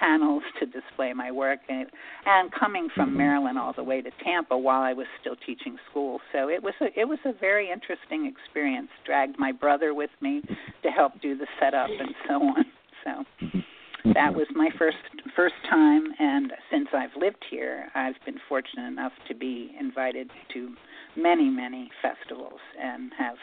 panels 0.00 0.42
to 0.58 0.64
display 0.64 1.12
my 1.12 1.30
work, 1.30 1.58
and, 1.68 1.86
and 2.24 2.50
coming 2.50 2.88
from 2.94 3.10
mm-hmm. 3.10 3.18
Maryland 3.18 3.58
all 3.58 3.74
the 3.76 3.84
way 3.84 4.00
to 4.00 4.10
Tampa 4.24 4.56
while 4.56 4.80
I 4.80 4.94
was 4.94 5.06
still 5.20 5.36
teaching 5.44 5.76
school. 5.90 6.20
So 6.32 6.48
it 6.48 6.62
was 6.62 6.72
a 6.80 6.86
it 6.98 7.06
was 7.06 7.18
a 7.26 7.32
very 7.38 7.70
interesting 7.70 8.24
experience. 8.24 8.88
Dragged 9.04 9.38
my 9.38 9.52
brother 9.52 9.92
with 9.92 10.08
me 10.22 10.40
to 10.82 10.88
help 10.88 11.20
do 11.20 11.36
the 11.36 11.46
setup 11.60 11.90
and 11.90 12.14
so 12.26 12.34
on. 12.36 12.64
So 13.04 13.44
mm-hmm. 13.44 14.12
that 14.14 14.34
was 14.34 14.46
my 14.54 14.70
first 14.78 14.96
first 15.36 15.56
time, 15.68 16.04
and 16.18 16.52
since 16.70 16.88
I've 16.94 17.14
lived 17.20 17.44
here, 17.50 17.90
I've 17.94 18.14
been 18.24 18.38
fortunate 18.48 18.86
enough 18.86 19.12
to 19.28 19.34
be 19.34 19.74
invited 19.78 20.30
to 20.54 20.74
many 21.16 21.50
many 21.50 21.90
festivals 22.00 22.60
and 22.80 23.12
have 23.18 23.36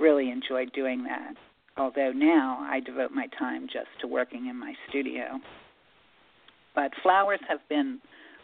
really 0.00 0.30
enjoyed 0.32 0.72
doing 0.72 1.04
that 1.04 1.36
although 1.76 2.12
now 2.12 2.58
I 2.60 2.80
devote 2.80 3.10
my 3.12 3.26
time 3.38 3.66
just 3.66 3.88
to 4.00 4.06
working 4.06 4.46
in 4.46 4.58
my 4.58 4.74
studio. 4.88 5.40
But 6.74 6.92
flowers 7.02 7.40
have 7.48 7.60
been 7.68 8.00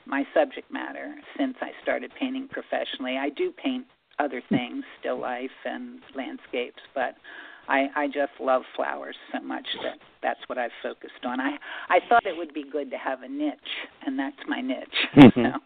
my 0.07 0.25
subject 0.35 0.73
matter 0.73 1.15
since 1.37 1.55
I 1.61 1.71
started 1.83 2.11
painting 2.19 2.49
professionally. 2.49 3.17
I 3.19 3.29
do 3.31 3.53
paint 3.53 3.87
other 4.19 4.43
things, 4.49 4.85
still 5.01 5.21
life 5.21 5.51
and 5.65 6.01
landscapes, 6.15 6.81
but 6.95 7.15
I, 7.69 7.87
I 7.95 8.07
just 8.07 8.33
love 8.41 8.63
flowers 8.75 9.17
so 9.33 9.41
much 9.41 9.67
that 9.83 9.99
that's 10.23 10.41
what 10.49 10.59
I've 10.59 10.73
focused 10.83 11.25
on. 11.25 11.41
I 11.41 11.57
I 11.89 12.01
thought 12.09 12.27
it 12.27 12.37
would 12.37 12.53
be 12.53 12.65
good 12.71 12.91
to 12.91 12.97
have 12.97 13.23
a 13.23 13.29
niche, 13.29 13.55
and 14.05 14.19
that's 14.19 14.37
my 14.49 14.61
niche. 14.61 14.89
Mm-hmm. 15.17 15.45
So. 15.45 15.59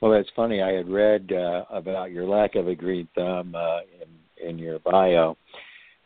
Well, 0.00 0.12
that's 0.12 0.28
funny. 0.34 0.62
I 0.62 0.72
had 0.72 0.88
read 0.88 1.32
uh, 1.32 1.64
about 1.70 2.10
your 2.10 2.26
lack 2.26 2.56
of 2.56 2.66
a 2.66 2.74
green 2.74 3.06
thumb 3.14 3.54
uh, 3.54 3.78
in, 4.40 4.48
in 4.48 4.58
your 4.58 4.80
bio, 4.80 5.36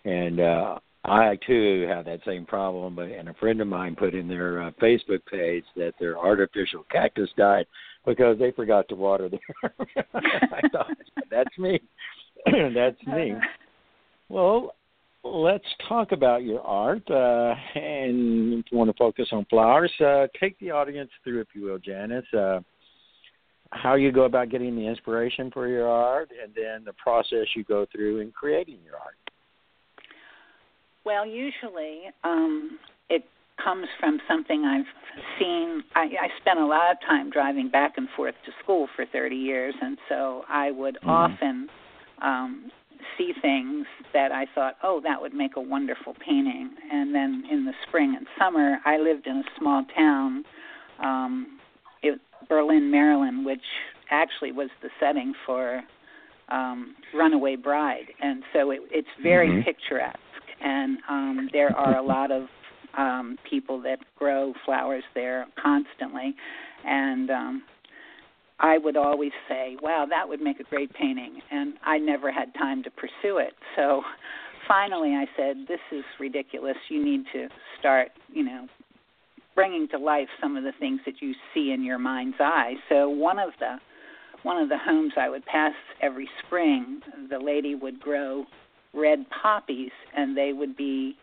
and 0.07 0.41
uh, 0.41 0.79
I 1.05 1.37
too 1.47 1.87
have 1.89 2.05
that 2.07 2.21
same 2.25 2.47
problem. 2.47 2.99
And 2.99 3.29
a 3.29 3.35
friend 3.35 3.61
of 3.61 3.67
mine 3.67 3.97
put 3.97 4.15
in 4.15 4.29
their 4.29 4.63
uh, 4.63 4.71
Facebook 4.81 5.21
page 5.31 5.65
that 5.77 5.93
their 5.99 6.17
artificial 6.19 6.85
cactus 6.91 7.29
died 7.37 7.67
because 8.07 8.39
they 8.39 8.53
forgot 8.53 8.89
to 8.89 8.95
water 8.95 9.29
their. 9.29 9.75
I 10.15 10.69
thought 10.73 10.91
that's 11.31 11.59
me. 11.59 11.81
that's 12.75 13.05
me. 13.07 13.35
Well, 14.29 14.75
let's 15.25 15.65
talk 15.89 16.13
about 16.13 16.45
your 16.45 16.61
art. 16.63 17.03
Uh, 17.11 17.55
and 17.75 18.61
if 18.61 18.67
you 18.71 18.79
want 18.79 18.91
to 18.91 18.97
focus 18.97 19.29
on 19.33 19.45
flowers, 19.51 19.93
uh, 20.05 20.27
take 20.39 20.59
the 20.61 20.71
audience 20.71 21.11
through, 21.25 21.41
if 21.41 21.49
you 21.55 21.63
will, 21.63 21.79
Janis. 21.79 22.25
Uh, 22.37 22.61
how 23.71 23.97
you 23.97 24.13
go 24.13 24.23
about 24.23 24.51
getting 24.51 24.77
the 24.77 24.87
inspiration 24.87 25.51
for 25.51 25.67
your 25.67 25.89
art, 25.89 26.31
and 26.43 26.53
then 26.55 26.85
the 26.85 26.93
process 26.95 27.47
you 27.57 27.65
go 27.65 27.85
through 27.93 28.21
in 28.21 28.31
creating 28.31 28.79
your 28.85 28.95
art. 28.95 29.17
Well, 31.07 31.25
usually 31.25 32.11
um, 32.25 32.81
it 33.09 33.23
comes 33.63 33.87
from 34.01 34.19
something 34.29 34.65
I've 34.65 35.21
seen. 35.39 35.85
I, 35.95 36.01
I 36.01 36.29
spent 36.41 36.59
a 36.59 36.67
lot 36.67 36.91
of 36.91 36.97
time 37.07 37.31
driving 37.31 37.71
back 37.71 37.93
and 37.97 38.09
forth 38.17 38.35
to 38.45 38.51
school 38.61 38.89
for 38.97 39.07
30 39.13 39.37
years, 39.37 39.77
and 39.81 39.97
so 40.09 40.43
I 40.49 40.73
would 40.73 40.97
mm-hmm. 40.97 41.09
often 41.09 41.69
um, 42.23 42.73
see 43.17 43.33
things 43.41 43.87
that 44.13 44.33
I 44.33 44.47
thought, 44.53 44.75
oh, 44.83 45.01
that 45.05 45.23
would 45.23 45.33
make 45.33 45.53
a 45.55 45.61
wonderful 45.61 46.15
painting. 46.15 46.71
And 46.91 47.15
then 47.15 47.45
in 47.53 47.65
the 47.65 47.73
spring 47.87 48.17
and 48.19 48.27
summer, 48.37 48.79
I 48.85 48.99
lived 48.99 49.29
in 49.29 49.37
a 49.37 49.45
small 49.61 49.85
town, 49.97 50.43
um, 51.01 51.61
it, 52.03 52.21
Berlin, 52.49 52.91
Maryland, 52.91 53.47
which 53.47 53.61
actually 54.11 54.51
was 54.51 54.71
the 54.83 54.89
setting 54.99 55.35
for 55.47 55.83
um, 56.49 56.97
Runaway 57.15 57.55
Bride, 57.55 58.07
and 58.21 58.43
so 58.53 58.73
it, 58.73 58.81
it's 58.91 59.09
very 59.23 59.49
mm-hmm. 59.49 59.63
picturesque. 59.63 60.19
And 60.63 60.99
um, 61.09 61.49
there 61.53 61.77
are 61.77 61.97
a 61.97 62.03
lot 62.03 62.31
of 62.31 62.47
um, 62.97 63.39
people 63.49 63.81
that 63.83 63.99
grow 64.17 64.53
flowers 64.65 65.05
there 65.15 65.47
constantly, 65.63 66.35
and 66.85 67.31
um, 67.31 67.63
I 68.59 68.79
would 68.79 68.97
always 68.97 69.33
say, 69.49 69.77
"Wow, 69.83 70.07
that 70.09 70.29
would 70.29 70.41
make 70.41 70.61
a 70.61 70.65
great 70.65 70.93
painting," 70.95 71.41
and 71.51 71.75
I 71.85 71.99
never 71.99 72.33
had 72.33 72.55
time 72.55 72.83
to 72.85 72.91
pursue 72.91 73.39
it. 73.39 73.55
So 73.77 74.03
finally, 74.67 75.11
I 75.15 75.27
said, 75.37 75.67
"This 75.69 75.81
is 75.93 76.05
ridiculous. 76.19 76.77
You 76.89 77.05
need 77.05 77.25
to 77.33 77.49
start, 77.79 78.09
you 78.33 78.45
know, 78.45 78.67
bringing 79.55 79.89
to 79.89 79.99
life 79.99 80.29
some 80.41 80.57
of 80.57 80.65
the 80.65 80.73
things 80.81 81.01
that 81.05 81.21
you 81.21 81.35
see 81.53 81.73
in 81.73 81.85
your 81.85 81.99
mind's 81.99 82.41
eye." 82.41 82.75
So 82.89 83.09
one 83.11 83.39
of 83.39 83.51
the 83.61 83.77
one 84.43 84.57
of 84.63 84.69
the 84.69 84.79
homes 84.79 85.13
I 85.17 85.29
would 85.29 85.45
pass 85.45 85.75
every 86.01 86.29
spring, 86.47 87.01
the 87.29 87.39
lady 87.39 87.75
would 87.75 88.01
grow 88.01 88.47
red 88.97 89.27
poppies, 89.43 89.93
and 90.17 90.37
they 90.37 90.53
would 90.53 90.77
be 90.77 91.17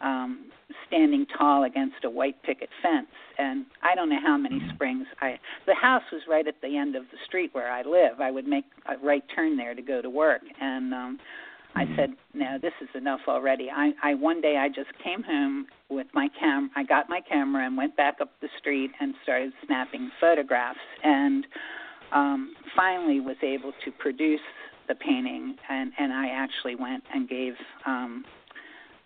um, 0.00 0.46
standing 0.86 1.26
tall 1.36 1.64
against 1.64 2.04
a 2.04 2.10
white 2.10 2.40
picket 2.42 2.68
fence. 2.82 3.08
And 3.38 3.66
I 3.82 3.94
don't 3.94 4.08
know 4.08 4.20
how 4.22 4.36
many 4.36 4.58
mm-hmm. 4.58 4.74
springs 4.74 5.06
I. 5.20 5.38
The 5.66 5.74
house 5.74 6.02
was 6.12 6.22
right 6.28 6.46
at 6.46 6.60
the 6.62 6.76
end 6.76 6.96
of 6.96 7.04
the 7.10 7.18
street 7.26 7.50
where 7.52 7.70
I 7.70 7.82
live. 7.82 8.20
I 8.20 8.30
would 8.30 8.46
make 8.46 8.64
a 8.86 8.96
right 9.04 9.22
turn 9.34 9.56
there 9.56 9.74
to 9.74 9.82
go 9.82 10.02
to 10.02 10.10
work, 10.10 10.42
and 10.60 10.92
um, 10.94 11.18
I 11.74 11.84
mm-hmm. 11.84 11.94
said, 11.96 12.10
"No, 12.34 12.58
this 12.60 12.72
is 12.80 12.88
enough 12.94 13.20
already." 13.28 13.68
I, 13.70 13.92
I 14.02 14.14
one 14.14 14.40
day 14.40 14.56
I 14.56 14.68
just 14.68 14.90
came 15.02 15.22
home 15.22 15.66
with 15.88 16.06
my 16.14 16.28
cam. 16.38 16.70
I 16.76 16.82
got 16.84 17.08
my 17.08 17.20
camera 17.20 17.66
and 17.66 17.76
went 17.76 17.96
back 17.96 18.16
up 18.20 18.30
the 18.40 18.48
street 18.58 18.90
and 19.00 19.14
started 19.22 19.52
snapping 19.66 20.10
photographs, 20.20 20.78
and 21.02 21.46
um, 22.12 22.54
finally 22.74 23.20
was 23.20 23.36
able 23.42 23.72
to 23.84 23.92
produce 23.92 24.40
the 24.88 24.94
painting. 24.94 25.56
And 25.68 25.92
and 25.98 26.12
I 26.12 26.28
actually 26.28 26.74
went 26.74 27.04
and 27.12 27.28
gave 27.28 27.54
um, 27.86 28.24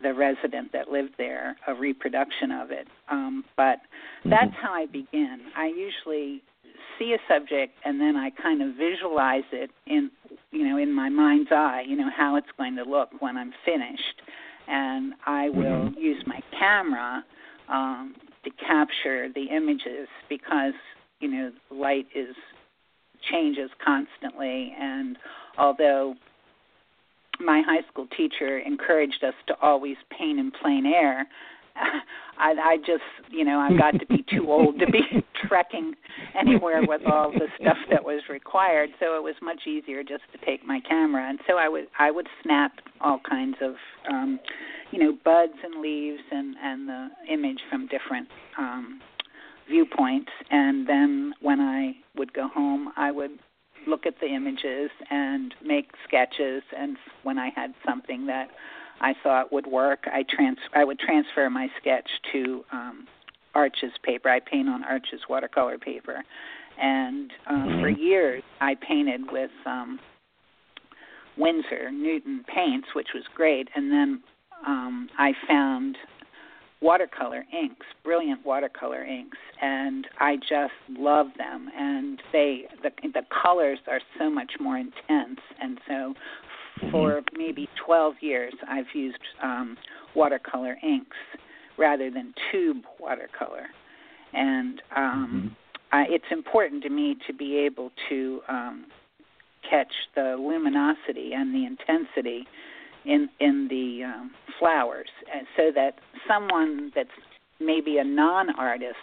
the 0.02 0.14
resident 0.14 0.72
that 0.72 0.90
lived 0.90 1.14
there 1.18 1.56
a 1.66 1.74
reproduction 1.74 2.50
of 2.50 2.70
it. 2.70 2.88
Um, 3.10 3.44
but 3.56 3.78
mm-hmm. 3.78 4.30
that's 4.30 4.54
how 4.60 4.72
I 4.72 4.86
begin. 4.86 5.40
I 5.56 5.66
usually 5.66 6.42
see 6.98 7.14
a 7.14 7.32
subject 7.32 7.74
and 7.84 8.00
then 8.00 8.16
I 8.16 8.30
kind 8.30 8.62
of 8.62 8.74
visualize 8.74 9.44
it 9.52 9.70
in 9.86 10.10
you 10.50 10.68
know 10.68 10.76
in 10.76 10.92
my 10.92 11.08
mind's 11.08 11.50
eye, 11.50 11.84
you 11.86 11.96
know 11.96 12.10
how 12.14 12.36
it's 12.36 12.50
going 12.56 12.76
to 12.76 12.84
look 12.84 13.10
when 13.20 13.36
I'm 13.36 13.52
finished, 13.64 14.22
and 14.68 15.14
I 15.26 15.48
will 15.48 15.88
mm-hmm. 15.90 15.98
use 15.98 16.22
my 16.26 16.40
camera 16.58 17.24
um, 17.68 18.14
to 18.44 18.50
capture 18.50 19.28
the 19.34 19.46
images 19.54 20.08
because 20.28 20.74
you 21.20 21.30
know 21.30 21.52
light 21.70 22.06
is 22.14 22.34
changes 23.30 23.70
constantly 23.84 24.74
and 24.78 25.16
although 25.58 26.14
my 27.40 27.62
high 27.64 27.86
school 27.90 28.06
teacher 28.16 28.58
encouraged 28.58 29.24
us 29.24 29.34
to 29.48 29.54
always 29.60 29.96
paint 30.16 30.38
in 30.38 30.50
plein 30.50 30.86
air. 30.86 31.26
I, 32.38 32.52
I 32.62 32.76
just, 32.78 33.02
you 33.30 33.44
know, 33.44 33.58
I 33.58 33.70
got 33.76 33.98
to 33.98 34.06
be 34.06 34.24
too 34.30 34.50
old 34.50 34.78
to 34.78 34.86
be 34.86 35.00
trekking 35.48 35.94
anywhere 36.38 36.82
with 36.86 37.02
all 37.06 37.30
the 37.30 37.46
stuff 37.60 37.76
that 37.90 38.04
was 38.04 38.22
required. 38.28 38.90
So 39.00 39.16
it 39.16 39.22
was 39.22 39.34
much 39.42 39.66
easier 39.66 40.02
just 40.02 40.22
to 40.32 40.44
take 40.44 40.64
my 40.64 40.80
camera, 40.80 41.28
and 41.28 41.38
so 41.46 41.56
I 41.56 41.68
would 41.68 41.86
I 41.98 42.10
would 42.10 42.26
snap 42.42 42.72
all 43.00 43.20
kinds 43.28 43.56
of, 43.60 43.74
um, 44.10 44.38
you 44.90 44.98
know, 44.98 45.16
buds 45.24 45.54
and 45.62 45.80
leaves 45.80 46.22
and 46.30 46.56
and 46.62 46.88
the 46.88 47.08
image 47.30 47.60
from 47.70 47.86
different 47.88 48.28
um, 48.58 49.00
viewpoints. 49.68 50.30
And 50.50 50.86
then 50.86 51.32
when 51.40 51.60
I 51.60 51.92
would 52.16 52.32
go 52.32 52.48
home, 52.48 52.92
I 52.96 53.10
would 53.10 53.38
look 53.86 54.06
at 54.06 54.14
the 54.20 54.26
images 54.26 54.90
and 55.10 55.54
make 55.64 55.90
sketches 56.06 56.62
and 56.76 56.96
when 57.22 57.38
I 57.38 57.50
had 57.54 57.74
something 57.86 58.26
that 58.26 58.48
I 59.00 59.14
thought 59.22 59.52
would 59.52 59.66
work, 59.66 60.04
I 60.06 60.24
trans 60.28 60.58
I 60.74 60.84
would 60.84 60.98
transfer 60.98 61.50
my 61.50 61.68
sketch 61.80 62.08
to 62.32 62.64
um 62.72 63.06
Arches 63.54 63.92
paper. 64.02 64.28
I 64.30 64.40
paint 64.40 64.68
on 64.68 64.82
Arches 64.84 65.22
watercolor 65.28 65.78
paper. 65.78 66.22
And 66.80 67.30
uh, 67.46 67.52
mm-hmm. 67.52 67.80
for 67.80 67.88
years 67.88 68.42
I 68.60 68.76
painted 68.76 69.30
with 69.30 69.50
um 69.66 69.98
Winsor 71.36 71.90
Newton 71.90 72.44
paints, 72.46 72.88
which 72.94 73.08
was 73.14 73.24
great, 73.34 73.68
and 73.74 73.90
then 73.90 74.22
um 74.66 75.08
I 75.18 75.32
found 75.48 75.96
watercolor 76.82 77.44
inks, 77.52 77.86
brilliant 78.04 78.44
watercolor 78.44 79.04
inks, 79.04 79.38
and 79.60 80.06
I 80.18 80.36
just 80.36 80.74
love 80.90 81.28
them. 81.38 81.70
And 81.76 82.20
they 82.32 82.64
the 82.82 82.90
the 83.02 83.22
colors 83.42 83.78
are 83.86 84.00
so 84.18 84.28
much 84.28 84.52
more 84.60 84.76
intense. 84.76 85.40
And 85.60 85.78
so, 85.86 86.14
for 86.90 87.20
mm-hmm. 87.20 87.38
maybe 87.38 87.68
12 87.86 88.14
years, 88.20 88.52
I've 88.68 88.86
used 88.94 89.18
um, 89.42 89.76
watercolor 90.14 90.76
inks 90.82 91.16
rather 91.78 92.10
than 92.10 92.34
tube 92.50 92.82
watercolor. 92.98 93.66
And 94.34 94.82
um, 94.94 95.54
mm-hmm. 95.92 95.96
I, 95.96 96.06
it's 96.08 96.30
important 96.30 96.82
to 96.82 96.90
me 96.90 97.16
to 97.26 97.32
be 97.32 97.58
able 97.58 97.92
to 98.08 98.40
um, 98.48 98.86
catch 99.68 99.92
the 100.14 100.36
luminosity 100.38 101.32
and 101.34 101.54
the 101.54 101.64
intensity 101.64 102.46
in 103.04 103.28
in 103.40 103.68
the 103.68 104.04
um, 104.04 104.30
flowers, 104.58 105.08
and 105.32 105.46
so 105.56 105.70
that 105.74 105.94
someone 106.28 106.92
that's 106.94 107.08
maybe 107.60 107.98
a 107.98 108.04
non-artist 108.04 108.96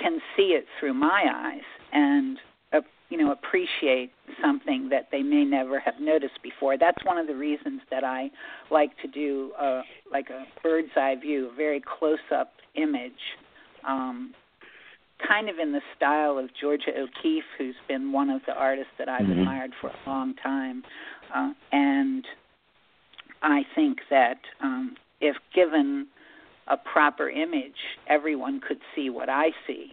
can 0.00 0.20
see 0.36 0.54
it 0.54 0.64
through 0.78 0.94
my 0.94 1.24
eyes 1.34 1.62
and 1.92 2.38
uh, 2.72 2.80
you 3.08 3.16
know 3.16 3.32
appreciate 3.32 4.10
something 4.42 4.88
that 4.90 5.08
they 5.10 5.22
may 5.22 5.44
never 5.44 5.80
have 5.80 5.94
noticed 6.00 6.40
before. 6.42 6.78
That's 6.78 7.04
one 7.04 7.18
of 7.18 7.26
the 7.26 7.34
reasons 7.34 7.80
that 7.90 8.04
I 8.04 8.30
like 8.70 8.90
to 9.02 9.08
do 9.08 9.52
uh, 9.60 9.82
like 10.10 10.30
a 10.30 10.44
bird's 10.62 10.90
eye 10.96 11.16
view, 11.20 11.50
a 11.52 11.54
very 11.54 11.82
close-up 11.98 12.52
image. 12.74 13.12
Um, 13.86 14.34
kind 15.26 15.48
of 15.48 15.58
in 15.58 15.72
the 15.72 15.80
style 15.96 16.38
of 16.38 16.48
Georgia 16.60 16.90
O'Keeffe, 16.96 17.44
who's 17.56 17.74
been 17.88 18.12
one 18.12 18.30
of 18.30 18.40
the 18.46 18.52
artists 18.52 18.92
that 18.98 19.08
I've 19.08 19.22
mm-hmm. 19.22 19.40
admired 19.40 19.72
for 19.80 19.88
a 19.90 20.08
long 20.08 20.34
time. 20.34 20.84
Uh, 21.34 21.52
and 21.72 22.24
I 23.42 23.62
think 23.74 23.98
that 24.10 24.38
um, 24.62 24.96
if 25.20 25.36
given 25.54 26.06
a 26.66 26.76
proper 26.76 27.28
image, 27.28 27.76
everyone 28.08 28.60
could 28.66 28.78
see 28.94 29.10
what 29.10 29.28
I 29.28 29.50
see. 29.66 29.92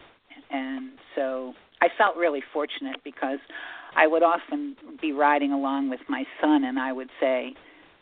And 0.51 0.91
so 1.15 1.53
I 1.81 1.87
felt 1.97 2.15
really 2.15 2.41
fortunate 2.53 2.97
because 3.03 3.39
I 3.95 4.07
would 4.07 4.23
often 4.23 4.75
be 5.01 5.11
riding 5.11 5.51
along 5.51 5.89
with 5.89 6.01
my 6.09 6.25
son 6.41 6.63
and 6.63 6.79
I 6.79 6.91
would 6.91 7.09
say, 7.19 7.53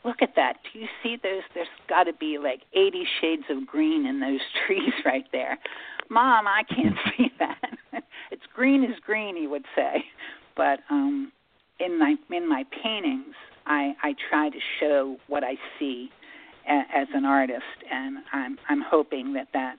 Look 0.06 0.18
at 0.22 0.36
that. 0.36 0.58
Do 0.72 0.80
you 0.80 0.88
see 1.02 1.16
those? 1.24 1.44
There's 1.54 1.68
got 1.88 2.04
to 2.04 2.14
be 2.14 2.38
like 2.38 2.64
80 2.74 3.04
shades 3.22 3.44
of 3.50 3.66
green 3.66 4.06
in 4.06 4.20
those 4.20 4.42
trees 4.68 4.92
right 5.06 5.26
there. 5.32 5.58
Mom, 6.10 6.46
I 6.46 6.64
can't 6.64 6.96
see 7.18 7.32
that. 7.40 7.78
it's 8.32 8.44
green 8.54 8.84
is 8.84 9.00
green, 9.06 9.38
he 9.38 9.48
would 9.48 9.66
say. 9.76 10.04
But 10.58 10.80
um 10.90 11.32
in 11.80 11.98
my 11.98 12.16
in 12.32 12.48
my 12.50 12.66
paintings, 12.84 13.34
I, 13.66 13.94
I 14.04 14.16
try 14.30 14.50
to 14.50 14.60
show 14.80 15.18
what 15.28 15.44
I 15.44 15.56
see 15.80 16.10
a, 16.70 16.82
as 16.96 17.08
an 17.14 17.26
artist, 17.26 17.64
and 17.92 18.18
I'm 18.32 18.58
I'm 18.70 18.82
hoping 18.82 19.34
that 19.34 19.48
that 19.54 19.78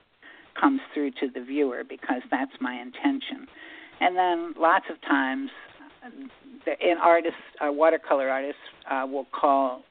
comes 0.61 0.81
through 0.93 1.11
to 1.13 1.29
the 1.35 1.43
viewer 1.43 1.83
because 1.89 2.23
that's 2.31 2.53
my 2.61 2.75
intention. 2.75 3.47
And 4.01 4.17
then 4.17 4.55
lots 4.59 4.87
of 4.91 5.01
times, 5.03 5.51
the, 6.65 6.73
an 6.73 6.99
artist, 7.03 7.35
a 7.61 7.73
watercolor 7.73 8.29
artist, 8.29 8.59
uh, 8.91 9.07
will 9.07 9.27
call 9.33 9.83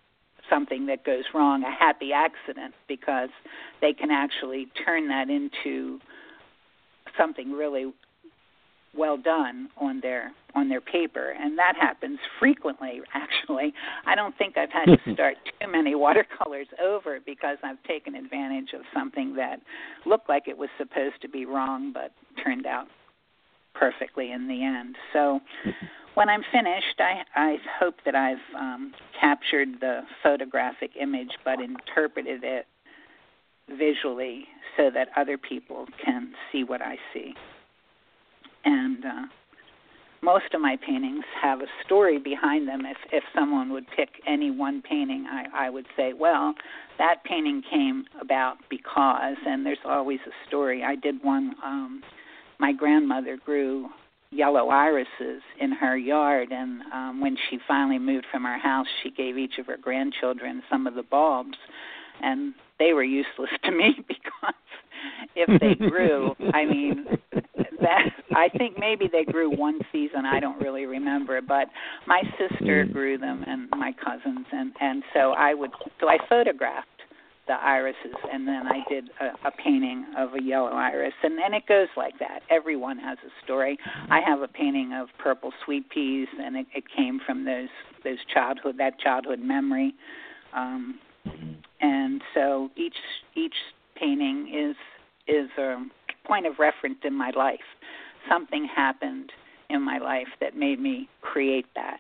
something 0.50 0.86
that 0.88 1.06
goes 1.06 1.24
wrong 1.34 1.64
a 1.64 1.72
happy 1.72 2.12
accident 2.14 2.74
because 2.88 3.30
they 3.82 3.94
can 3.94 4.12
actually 4.12 4.68
turn 4.86 5.08
that 5.08 5.30
into 5.30 6.00
something 7.18 7.52
really 7.52 7.94
well 8.96 9.18
done 9.18 9.70
on 9.78 10.00
their 10.02 10.32
on 10.56 10.70
their 10.70 10.82
paper 10.82 11.34
and 11.40 11.58
that 11.58 11.76
happens 11.80 12.20
frequently 12.40 13.02
actually 13.14 13.74
i 14.06 14.14
don't 14.14 14.38
think 14.38 14.56
i've 14.58 14.70
had 14.72 14.86
to 14.86 15.14
start 15.14 15.36
too 15.60 15.68
many 15.72 15.96
watercolors 15.96 16.68
over 16.84 17.20
because 17.26 17.58
i've 17.64 17.82
taken 17.84 18.16
advantage 18.16 18.74
of 18.74 18.82
something 18.94 19.36
that 19.36 19.60
looked 20.06 20.30
like 20.30 20.48
it 20.48 20.58
was 20.58 20.70
supposed 20.78 21.20
to 21.22 21.28
be 21.28 21.46
wrong 21.46 21.92
but 21.92 22.12
turned 22.44 22.66
out 22.66 22.88
perfectly 23.74 24.32
in 24.32 24.48
the 24.48 24.64
end. 24.64 24.96
So 25.12 25.40
when 26.16 26.30
I'm 26.30 26.44
finished, 26.52 27.00
I 27.00 27.24
I 27.36 27.58
hope 27.80 27.96
that 28.06 28.16
I've 28.16 28.38
um, 28.58 28.94
captured 29.20 29.70
the 29.80 30.02
photographic 30.22 30.92
image, 31.00 31.32
but 31.44 31.60
interpreted 31.60 32.44
it 32.44 32.66
visually 33.70 34.46
so 34.78 34.90
that 34.94 35.08
other 35.16 35.38
people 35.38 35.86
can 36.04 36.34
see 36.52 36.64
what 36.64 36.82
I 36.82 36.98
see. 37.14 37.34
And 38.66 39.06
uh, 39.06 39.26
most 40.22 40.54
of 40.54 40.62
my 40.62 40.78
paintings 40.86 41.24
have 41.42 41.62
a 41.62 41.68
story 41.86 42.18
behind 42.18 42.68
them. 42.68 42.86
If 42.86 42.98
if 43.12 43.24
someone 43.36 43.72
would 43.74 43.86
pick 43.96 44.10
any 44.28 44.52
one 44.52 44.82
painting, 44.82 45.26
I 45.30 45.66
I 45.66 45.70
would 45.70 45.86
say, 45.98 46.14
well, 46.14 46.54
that 46.98 47.24
painting 47.26 47.62
came 47.70 48.06
about 48.22 48.58
because, 48.70 49.36
and 49.46 49.66
there's 49.66 49.78
always 49.86 50.20
a 50.26 50.48
story. 50.48 50.84
I 50.84 50.96
did 50.96 51.24
one. 51.24 51.56
um 51.64 52.02
My 52.60 52.72
grandmother 52.72 53.38
grew 53.38 53.90
yellow 54.32 54.70
irises 54.70 55.42
in 55.60 55.72
her 55.72 55.96
yard 55.96 56.52
and 56.52 56.82
um 56.92 57.22
when 57.22 57.38
she 57.50 57.60
finally 57.68 58.00
moved 58.00 58.26
from 58.32 58.46
our 58.48 58.58
house 58.58 58.88
she 59.04 59.12
gave 59.12 59.38
each 59.38 59.60
of 59.60 59.68
her 59.68 59.78
grandchildren 59.78 60.64
some 60.72 60.88
of 60.88 60.96
the 60.96 61.04
bulbs 61.04 61.58
and 62.22 62.54
they 62.80 62.94
were 62.94 63.04
useless 63.04 63.52
to 63.64 63.72
me 63.72 63.96
because 64.08 64.56
if 65.36 65.62
they 65.62 65.76
grew 65.76 66.36
i 66.52 66.66
mean 66.66 67.06
that 67.84 68.06
i 68.36 68.50
think 68.58 68.78
maybe 68.80 69.08
they 69.12 69.24
grew 69.24 69.50
one 69.56 69.80
season 69.92 70.26
i 70.26 70.40
don't 70.40 70.60
really 70.60 70.86
remember 70.86 71.42
but 71.42 71.68
my 72.08 72.22
sister 72.40 72.86
Mm. 72.86 72.94
grew 72.94 73.18
them 73.18 73.44
and 73.46 73.70
my 73.72 73.92
cousins 74.04 74.46
and 74.52 74.74
and 74.82 75.04
so 75.14 75.34
i 75.34 75.54
would 75.54 75.72
so 76.00 76.08
i 76.10 76.18
photographed 76.28 76.88
the 77.48 77.54
irises 77.54 78.16
and 78.32 78.48
then 78.48 78.64
I 78.68 78.80
did 78.90 79.10
a, 79.20 79.48
a 79.50 79.52
painting 79.52 80.06
of 80.18 80.30
a 80.34 80.42
yellow 80.42 80.72
iris 80.72 81.14
and 81.24 81.38
and 81.40 81.54
it 81.54 81.64
goes 81.68 81.90
like 81.98 82.18
that. 82.20 82.40
Everyone 82.50 82.98
has 83.00 83.18
a 83.26 83.32
story. 83.44 83.78
I 84.10 84.22
have 84.26 84.42
a 84.42 84.48
painting 84.48 84.94
of 84.94 85.10
purple 85.20 85.52
sweet 85.66 85.90
peas 85.90 86.30
and 86.40 86.56
it, 86.56 86.68
it 86.74 86.86
came 86.96 87.20
from 87.26 87.44
those 87.44 87.68
those 88.06 88.18
childhood 88.34 88.76
that 88.78 88.98
childhood 89.00 89.40
memory. 89.40 89.94
Um 90.56 91.00
and 91.82 92.22
so 92.34 92.70
each 92.78 92.96
each 93.36 93.56
painting 93.96 94.48
is 94.48 94.78
is 95.28 95.50
a 95.58 95.84
point 96.26 96.46
of 96.46 96.60
reference 96.60 97.00
in 97.04 97.14
my 97.14 97.32
life. 97.36 97.60
Something 98.30 98.68
happened 98.74 99.32
in 99.70 99.82
my 99.82 99.98
life 99.98 100.28
that 100.40 100.56
made 100.56 100.80
me 100.80 101.10
create 101.22 101.66
that. 101.76 101.98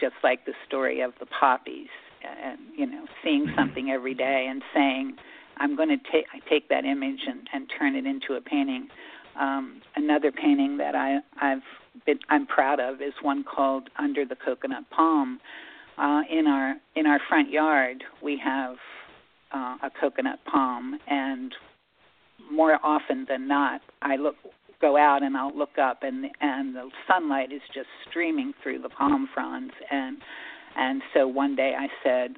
Just 0.00 0.14
like 0.22 0.44
the 0.44 0.52
story 0.66 1.00
of 1.00 1.12
the 1.20 1.26
poppies 1.26 1.88
and 2.26 2.58
you 2.76 2.86
know 2.86 3.06
seeing 3.22 3.46
something 3.56 3.90
every 3.90 4.14
day 4.14 4.46
and 4.48 4.62
saying 4.74 5.16
i'm 5.58 5.76
going 5.76 5.88
to 5.88 5.98
take 6.10 6.26
take 6.48 6.68
that 6.68 6.84
image 6.84 7.20
and 7.26 7.48
and 7.52 7.70
turn 7.78 7.94
it 7.94 8.06
into 8.06 8.34
a 8.34 8.40
painting 8.40 8.88
um 9.38 9.80
another 9.96 10.32
painting 10.32 10.76
that 10.78 10.94
i 10.94 11.18
i've 11.40 11.62
been 12.04 12.18
i'm 12.28 12.46
proud 12.46 12.80
of 12.80 13.00
is 13.00 13.14
one 13.22 13.44
called 13.44 13.88
under 13.98 14.24
the 14.24 14.36
coconut 14.36 14.84
palm 14.90 15.40
uh 15.98 16.22
in 16.30 16.46
our 16.46 16.74
in 16.94 17.06
our 17.06 17.20
front 17.28 17.50
yard 17.50 18.02
we 18.22 18.40
have 18.42 18.76
uh, 19.54 19.76
a 19.82 19.90
coconut 20.00 20.40
palm 20.50 20.98
and 21.06 21.54
more 22.50 22.78
often 22.82 23.26
than 23.28 23.46
not 23.48 23.80
i 24.02 24.16
look 24.16 24.36
go 24.78 24.98
out 24.98 25.22
and 25.22 25.38
I'll 25.38 25.56
look 25.56 25.78
up 25.78 26.02
and 26.02 26.26
and 26.42 26.76
the 26.76 26.90
sunlight 27.08 27.50
is 27.50 27.62
just 27.72 27.88
streaming 28.10 28.52
through 28.62 28.82
the 28.82 28.90
palm 28.90 29.26
fronds 29.32 29.72
and 29.90 30.18
and 30.76 31.02
so 31.14 31.26
one 31.26 31.56
day 31.56 31.74
I 31.76 31.88
said, 32.04 32.36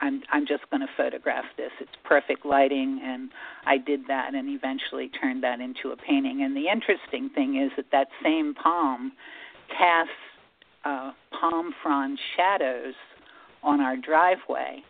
I'm 0.00 0.22
I'm 0.30 0.46
just 0.46 0.68
going 0.70 0.80
to 0.80 0.88
photograph 0.96 1.44
this. 1.56 1.70
It's 1.80 1.90
perfect 2.04 2.44
lighting, 2.44 3.00
and 3.02 3.30
I 3.66 3.78
did 3.78 4.06
that, 4.08 4.34
and 4.34 4.48
eventually 4.48 5.08
turned 5.08 5.42
that 5.42 5.60
into 5.60 5.90
a 5.90 5.96
painting. 5.96 6.42
And 6.42 6.56
the 6.56 6.68
interesting 6.68 7.30
thing 7.34 7.60
is 7.62 7.70
that 7.76 7.86
that 7.92 8.08
same 8.22 8.54
palm 8.54 9.12
casts 9.68 10.12
uh, 10.84 11.12
palm 11.38 11.74
frond 11.82 12.18
shadows 12.36 12.94
on 13.62 13.80
our 13.80 13.96
driveway. 13.96 14.82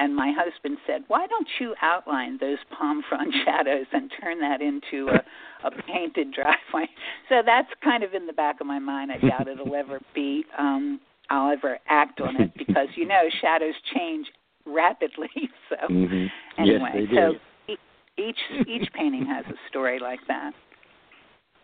And 0.00 0.16
my 0.16 0.32
husband 0.34 0.78
said, 0.86 1.02
"Why 1.08 1.26
don't 1.26 1.46
you 1.60 1.74
outline 1.82 2.38
those 2.40 2.56
palm 2.76 3.02
frond 3.06 3.32
shadows 3.44 3.86
and 3.92 4.10
turn 4.20 4.40
that 4.40 4.62
into 4.62 5.08
a, 5.10 5.66
a 5.66 5.70
painted 5.82 6.32
driveway?" 6.34 6.88
So 7.28 7.42
that's 7.44 7.68
kind 7.84 8.02
of 8.02 8.14
in 8.14 8.26
the 8.26 8.32
back 8.32 8.60
of 8.62 8.66
my 8.66 8.78
mind. 8.78 9.12
I 9.12 9.18
doubt 9.18 9.46
it'll 9.46 9.74
ever 9.74 10.00
be 10.14 10.44
um, 10.58 11.00
I'll 11.28 11.52
ever 11.52 11.78
act 11.86 12.20
on 12.22 12.40
it 12.40 12.50
because 12.56 12.88
you 12.96 13.06
know 13.06 13.22
shadows 13.42 13.74
change 13.94 14.26
rapidly. 14.66 15.28
So 15.68 15.76
Mm-hmm. 15.88 16.60
anyway, 16.60 17.06
yes, 17.12 17.34
so 17.68 17.74
each 18.16 18.38
each 18.66 18.88
painting 18.94 19.26
has 19.26 19.44
a 19.46 19.58
story 19.68 19.98
like 20.00 20.20
that. 20.28 20.52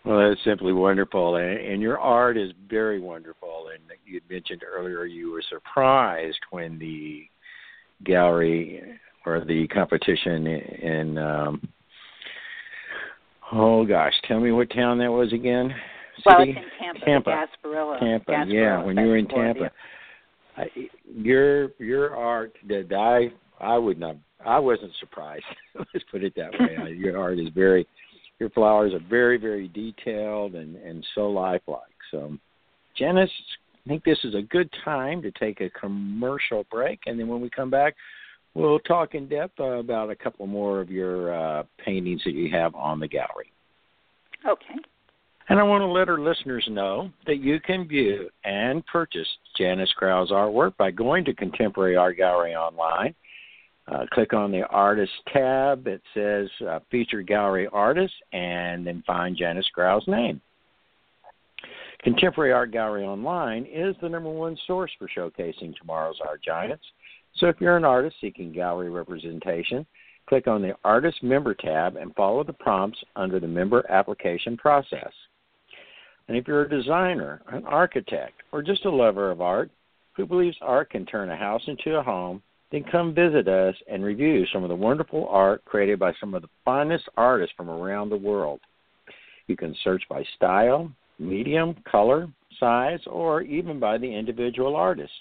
Well, 0.04 0.28
that's 0.28 0.44
simply 0.44 0.72
wonderful, 0.72 1.36
and, 1.36 1.58
and 1.58 1.82
your 1.82 1.98
art 1.98 2.36
is 2.36 2.52
very 2.68 3.00
wonderful. 3.00 3.70
And 3.74 3.82
you 4.04 4.20
had 4.20 4.30
mentioned 4.30 4.62
earlier 4.62 5.04
you 5.04 5.32
were 5.32 5.42
surprised 5.48 6.38
when 6.50 6.78
the 6.78 7.28
gallery 8.04 8.82
or 9.24 9.44
the 9.44 9.66
competition 9.68 10.46
in 10.46 11.18
um, 11.18 11.68
oh 13.52 13.84
gosh, 13.84 14.14
tell 14.26 14.40
me 14.40 14.52
what 14.52 14.70
town 14.70 14.98
that 14.98 15.10
was 15.10 15.32
again? 15.32 15.74
Well, 16.24 16.40
City? 16.40 16.52
it's 16.52 16.58
in 16.58 16.84
Tampa, 16.84 17.04
Tampa. 17.04 17.30
Gasparilla. 17.30 18.00
Tampa, 18.00 18.32
Gasparilla 18.32 18.52
yeah. 18.52 18.82
When 18.82 18.96
you 18.96 19.06
were 19.06 19.16
in 19.16 19.28
Tampa, 19.28 19.70
I, 20.56 20.66
your 21.14 21.70
your 21.78 22.16
art 22.16 22.52
that 22.68 22.92
I 22.92 23.64
I 23.64 23.76
would 23.76 23.98
not 23.98 24.16
I 24.44 24.58
wasn't 24.58 24.92
surprised. 25.00 25.44
Let's 25.74 26.04
put 26.10 26.22
it 26.22 26.34
that 26.36 26.52
way. 26.52 26.76
I- 26.78 26.88
your 26.88 27.18
art 27.18 27.38
is 27.38 27.48
very 27.54 27.86
your 28.38 28.50
flowers 28.50 28.92
are 28.94 29.08
very 29.08 29.38
very 29.38 29.68
detailed 29.68 30.54
and 30.54 30.76
and 30.76 31.04
so 31.14 31.28
lifelike. 31.30 31.82
So, 32.10 32.36
Janis, 32.96 33.30
I 33.86 33.88
think 33.88 34.04
this 34.04 34.18
is 34.24 34.34
a 34.34 34.42
good 34.42 34.68
time 34.84 35.22
to 35.22 35.30
take 35.32 35.60
a 35.60 35.70
commercial 35.70 36.66
break, 36.70 37.00
and 37.06 37.18
then 37.18 37.28
when 37.28 37.40
we 37.40 37.48
come 37.50 37.70
back. 37.70 37.94
We'll 38.54 38.78
talk 38.78 39.14
in 39.14 39.28
depth 39.28 39.60
uh, 39.60 39.64
about 39.64 40.08
a 40.08 40.16
couple 40.16 40.46
more 40.46 40.80
of 40.80 40.90
your 40.90 41.34
uh, 41.34 41.64
paintings 41.84 42.22
that 42.24 42.32
you 42.32 42.50
have 42.52 42.74
on 42.74 42.98
the 42.98 43.06
gallery. 43.06 43.52
Okay. 44.48 44.80
And 45.48 45.60
I 45.60 45.62
want 45.62 45.82
to 45.82 45.86
let 45.86 46.08
our 46.08 46.18
listeners 46.18 46.66
know 46.70 47.10
that 47.26 47.36
you 47.36 47.60
can 47.60 47.86
view 47.86 48.30
and 48.44 48.84
purchase 48.86 49.28
Janis 49.58 49.92
Grau's 49.96 50.30
artwork 50.30 50.74
by 50.78 50.90
going 50.90 51.24
to 51.26 51.34
Contemporary 51.34 51.96
Art 51.96 52.16
Gallery 52.16 52.54
online. 52.54 53.14
Uh, 53.86 54.06
click 54.12 54.32
on 54.32 54.50
the 54.50 54.62
Artist 54.70 55.12
tab 55.32 55.86
It 55.86 56.02
says 56.14 56.48
uh, 56.66 56.80
Featured 56.90 57.28
Gallery 57.28 57.68
Artists, 57.72 58.16
and 58.32 58.86
then 58.86 59.04
find 59.06 59.36
Janis 59.36 59.68
Grau's 59.72 60.08
name. 60.08 60.40
Contemporary 62.02 62.52
Art 62.52 62.70
Gallery 62.72 63.04
Online 63.04 63.66
is 63.72 63.96
the 64.00 64.08
number 64.08 64.30
one 64.30 64.56
source 64.66 64.90
for 64.98 65.08
showcasing 65.08 65.74
tomorrow's 65.76 66.20
art 66.26 66.42
giants. 66.42 66.84
So 67.36 67.48
if 67.48 67.56
you're 67.60 67.76
an 67.76 67.84
artist 67.84 68.16
seeking 68.20 68.52
gallery 68.52 68.90
representation, 68.90 69.86
click 70.28 70.46
on 70.46 70.62
the 70.62 70.74
Artist 70.84 71.22
Member 71.22 71.54
tab 71.54 71.96
and 71.96 72.14
follow 72.14 72.44
the 72.44 72.52
prompts 72.52 72.98
under 73.16 73.40
the 73.40 73.46
member 73.46 73.84
application 73.90 74.56
process. 74.56 75.12
And 76.28 76.36
if 76.36 76.46
you're 76.48 76.62
a 76.62 76.68
designer, 76.68 77.42
an 77.48 77.64
architect, 77.66 78.42
or 78.52 78.62
just 78.62 78.84
a 78.84 78.90
lover 78.90 79.30
of 79.30 79.40
art 79.40 79.70
who 80.16 80.26
believes 80.26 80.56
art 80.60 80.90
can 80.90 81.06
turn 81.06 81.30
a 81.30 81.36
house 81.36 81.62
into 81.66 81.96
a 81.96 82.02
home, 82.02 82.42
then 82.72 82.84
come 82.90 83.14
visit 83.14 83.46
us 83.46 83.76
and 83.88 84.04
review 84.04 84.44
some 84.52 84.62
of 84.62 84.68
the 84.68 84.74
wonderful 84.74 85.28
art 85.28 85.64
created 85.64 85.98
by 85.98 86.12
some 86.18 86.34
of 86.34 86.42
the 86.42 86.48
finest 86.64 87.04
artists 87.16 87.54
from 87.56 87.70
around 87.70 88.08
the 88.08 88.16
world. 88.16 88.60
You 89.46 89.56
can 89.56 89.76
search 89.84 90.02
by 90.08 90.24
style, 90.34 90.90
medium, 91.18 91.74
color, 91.90 92.28
size, 92.58 93.00
or 93.06 93.42
even 93.42 93.78
by 93.78 93.98
the 93.98 94.12
individual 94.12 94.76
artist. 94.76 95.12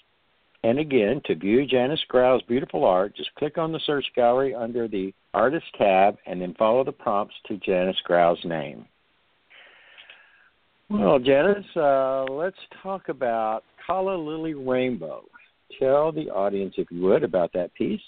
And 0.62 0.78
again, 0.78 1.20
to 1.26 1.34
view 1.34 1.66
Janis 1.66 2.00
Grau's 2.08 2.42
beautiful 2.42 2.84
art, 2.84 3.14
just 3.14 3.34
click 3.36 3.58
on 3.58 3.72
the 3.72 3.80
search 3.86 4.06
gallery 4.16 4.54
under 4.54 4.88
the 4.88 5.12
Artist 5.32 5.66
tab 5.78 6.16
and 6.26 6.40
then 6.40 6.54
follow 6.58 6.82
the 6.82 6.92
prompts 6.92 7.34
to 7.46 7.58
Janis 7.58 7.96
Grau's 8.04 8.42
name. 8.44 8.86
Well, 10.88 11.18
Janis, 11.18 11.64
uh, 11.76 12.24
let's 12.24 12.56
talk 12.82 13.08
about 13.08 13.64
Calla 13.86 14.16
Lily 14.16 14.54
Rainbow. 14.54 15.24
Tell 15.78 16.10
the 16.10 16.30
audience, 16.30 16.74
if 16.78 16.90
you 16.90 17.02
would, 17.02 17.22
about 17.22 17.52
that 17.52 17.74
piece. 17.74 18.00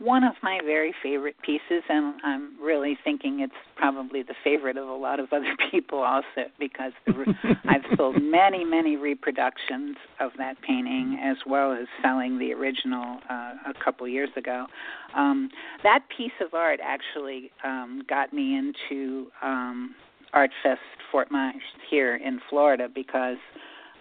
One 0.00 0.24
of 0.24 0.32
my 0.42 0.60
very 0.64 0.94
favorite 1.02 1.36
pieces, 1.44 1.82
and 1.90 2.14
I'm 2.24 2.58
really 2.58 2.96
thinking 3.04 3.40
it's 3.40 3.52
probably 3.76 4.22
the 4.22 4.34
favorite 4.42 4.78
of 4.78 4.88
a 4.88 4.94
lot 4.94 5.20
of 5.20 5.30
other 5.30 5.54
people 5.70 5.98
also, 5.98 6.48
because 6.58 6.92
the, 7.06 7.12
I've 7.68 7.84
sold 7.98 8.16
many, 8.22 8.64
many 8.64 8.96
reproductions 8.96 9.96
of 10.18 10.30
that 10.38 10.60
painting, 10.62 11.20
as 11.22 11.36
well 11.46 11.72
as 11.72 11.86
selling 12.02 12.38
the 12.38 12.52
original 12.54 13.18
uh, 13.28 13.52
a 13.66 13.74
couple 13.84 14.08
years 14.08 14.30
ago. 14.36 14.66
Um, 15.14 15.50
that 15.82 16.04
piece 16.16 16.32
of 16.40 16.54
art 16.54 16.80
actually 16.82 17.50
um, 17.62 18.02
got 18.08 18.32
me 18.32 18.56
into 18.56 19.26
um, 19.42 19.94
Art 20.32 20.50
Fest 20.62 20.80
Fort 21.12 21.30
Myers 21.30 21.60
here 21.90 22.16
in 22.16 22.40
Florida 22.48 22.88
because 22.92 23.36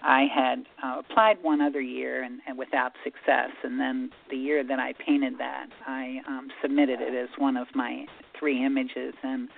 I 0.02 0.26
had 0.34 0.66
uh, 0.84 1.00
applied 1.00 1.38
one 1.42 1.62
other 1.62 1.82
year 1.82 2.24
and, 2.24 2.40
and 2.48 2.58
without 2.58 2.94
success, 3.04 3.52
and 3.64 3.80
then 3.80 4.12
the 4.30 4.38
year 4.38 4.64
that 4.64 4.80
I 4.80 4.94
painted 4.94 5.38
that, 5.40 5.68
I 5.86 6.20
um, 6.28 6.50
submitted 6.62 7.02
it 7.02 7.14
as 7.14 7.30
one 7.38 7.58
of 7.58 7.68
my 7.76 8.06
three 8.38 8.66
images, 8.66 9.14
and 9.24 9.50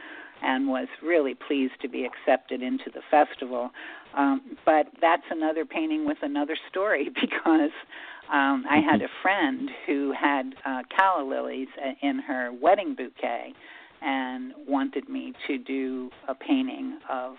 and 0.44 0.68
was 0.68 0.88
really 1.04 1.36
pleased 1.36 1.74
to 1.82 1.88
be 1.88 2.06
accepted 2.06 2.64
into 2.64 2.90
the 2.92 3.02
festival. 3.12 3.70
Um, 4.18 4.58
but 4.66 4.88
that's 5.00 5.24
another 5.30 5.66
painting 5.66 6.06
with 6.06 6.18
another 6.22 6.58
story 6.70 7.10
because 7.22 7.72
um, 8.32 8.66
I 8.70 8.80
had 8.80 9.02
a 9.02 9.10
friend 9.22 9.70
who 9.86 10.14
had 10.20 10.56
uh, 10.66 10.82
calla 10.96 11.24
lilies 11.24 11.68
in 12.02 12.20
her 12.20 12.52
wedding 12.52 12.96
bouquet 12.96 13.54
and 14.02 14.54
wanted 14.68 15.08
me 15.10 15.34
to 15.48 15.58
do 15.60 16.10
a 16.28 16.34
painting 16.34 16.98
of 17.10 17.36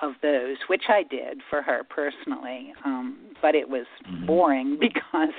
of 0.00 0.12
those, 0.22 0.56
which 0.68 0.84
I 0.88 1.02
did 1.02 1.40
for 1.50 1.60
her 1.62 1.82
personally. 1.84 2.72
Um, 2.84 3.18
but 3.42 3.54
it 3.54 3.68
was 3.68 3.86
mm-hmm. 4.06 4.26
boring 4.26 4.78
because 4.80 5.34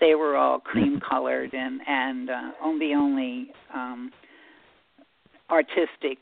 they 0.00 0.14
were 0.14 0.36
all 0.36 0.60
cream 0.60 1.00
colored 1.08 1.52
and 1.54 1.80
and 1.86 2.30
uh, 2.30 2.50
only 2.62 2.94
only 2.94 3.50
um, 3.74 4.12
artistic 5.50 6.18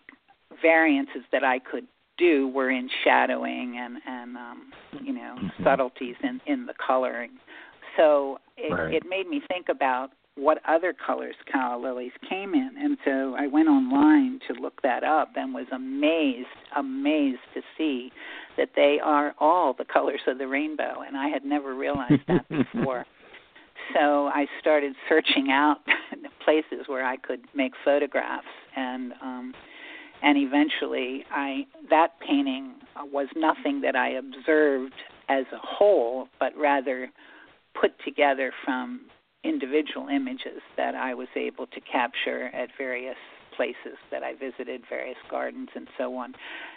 variances 0.62 1.22
that 1.32 1.44
I 1.44 1.58
could 1.58 1.86
do 2.16 2.48
were 2.48 2.70
in 2.70 2.88
shadowing 3.02 3.76
and 3.78 3.98
and 4.06 4.36
um, 4.36 4.72
you 5.02 5.12
know 5.12 5.36
mm-hmm. 5.36 5.64
subtleties 5.64 6.16
in 6.22 6.40
in 6.46 6.66
the 6.66 6.74
coloring. 6.84 7.32
So 7.96 8.38
it, 8.56 8.72
right. 8.72 8.94
it 8.94 9.04
made 9.08 9.28
me 9.28 9.40
think 9.46 9.66
about 9.68 10.10
what 10.36 10.58
other 10.66 10.92
colors 10.92 11.36
calla 11.50 11.80
lilies 11.80 12.12
came 12.28 12.54
in, 12.54 12.70
and 12.76 12.98
so 13.04 13.36
I 13.38 13.46
went 13.46 13.68
online 13.68 14.40
to 14.48 14.60
look 14.60 14.82
that 14.82 15.04
up 15.04 15.32
and 15.36 15.54
was 15.54 15.66
amazed, 15.72 16.48
amazed 16.76 17.40
to 17.54 17.62
see 17.78 18.10
that 18.56 18.70
they 18.74 18.98
are 19.02 19.34
all 19.38 19.74
the 19.74 19.84
colors 19.84 20.20
of 20.26 20.38
the 20.38 20.48
rainbow, 20.48 21.02
and 21.06 21.16
I 21.16 21.28
had 21.28 21.44
never 21.44 21.74
realized 21.74 22.22
that 22.26 22.48
before. 22.48 23.06
so 23.94 24.26
I 24.26 24.46
started 24.60 24.94
searching 25.08 25.50
out 25.50 25.78
places 26.44 26.86
where 26.86 27.04
I 27.04 27.16
could 27.16 27.40
make 27.54 27.72
photographs. 27.84 28.46
And 28.76 29.12
um 29.22 29.54
and 30.22 30.38
eventually 30.38 31.24
I 31.30 31.66
that 31.90 32.18
painting 32.20 32.74
was 33.12 33.28
nothing 33.36 33.80
that 33.82 33.96
I 33.96 34.10
observed 34.10 34.94
as 35.28 35.44
a 35.52 35.58
whole 35.58 36.28
but 36.38 36.52
rather 36.56 37.10
put 37.80 37.92
together 38.04 38.52
from 38.64 39.02
individual 39.44 40.08
images 40.08 40.62
that 40.76 40.94
I 40.94 41.14
was 41.14 41.28
able 41.36 41.66
to 41.68 41.80
capture 41.80 42.46
at 42.54 42.70
various 42.76 43.16
places 43.56 43.98
that 44.10 44.22
I 44.22 44.34
visited, 44.34 44.82
various 44.88 45.18
gardens 45.30 45.68
and 45.74 45.86
so 45.96 46.16
on. 46.16 46.34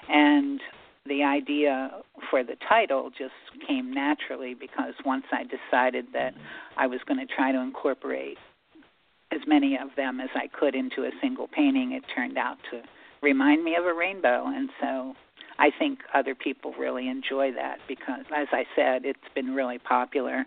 And 0.10 0.60
the 1.08 1.24
idea 1.24 1.92
for 2.30 2.44
the 2.44 2.56
title 2.68 3.10
just 3.10 3.34
came 3.66 3.94
naturally 3.94 4.54
because 4.54 4.94
once 5.06 5.26
I 5.32 5.44
decided 5.44 6.08
that 6.14 6.34
I 6.76 6.88
was 6.88 7.00
going 7.08 7.26
to 7.26 7.34
try 7.34 7.52
to 7.52 7.60
incorporate 7.60 8.38
as 9.32 9.42
many 9.48 9.78
of 9.78 9.90
them 9.96 10.20
as 10.20 10.30
I 10.36 10.48
could 10.48 10.76
into 10.76 11.04
a 11.04 11.12
single 11.22 11.48
painting, 11.48 11.94
it 11.94 12.04
turned 12.14 12.38
out 12.38 12.58
to 12.72 12.82
remind 13.22 13.64
me 13.64 13.76
of 13.76 13.86
a 13.86 13.94
rainbow. 13.94 14.46
And 14.48 14.70
so 14.82 15.16
I 15.60 15.70
think 15.78 16.00
other 16.13 16.36
people 16.36 16.74
really 16.78 17.08
enjoy 17.08 17.52
that 17.54 17.78
because, 17.88 18.26
as 18.36 18.48
I 18.52 18.63
said, 18.76 19.06
it's 19.06 19.20
been 19.34 19.54
really 19.54 19.80
popular. 19.80 20.46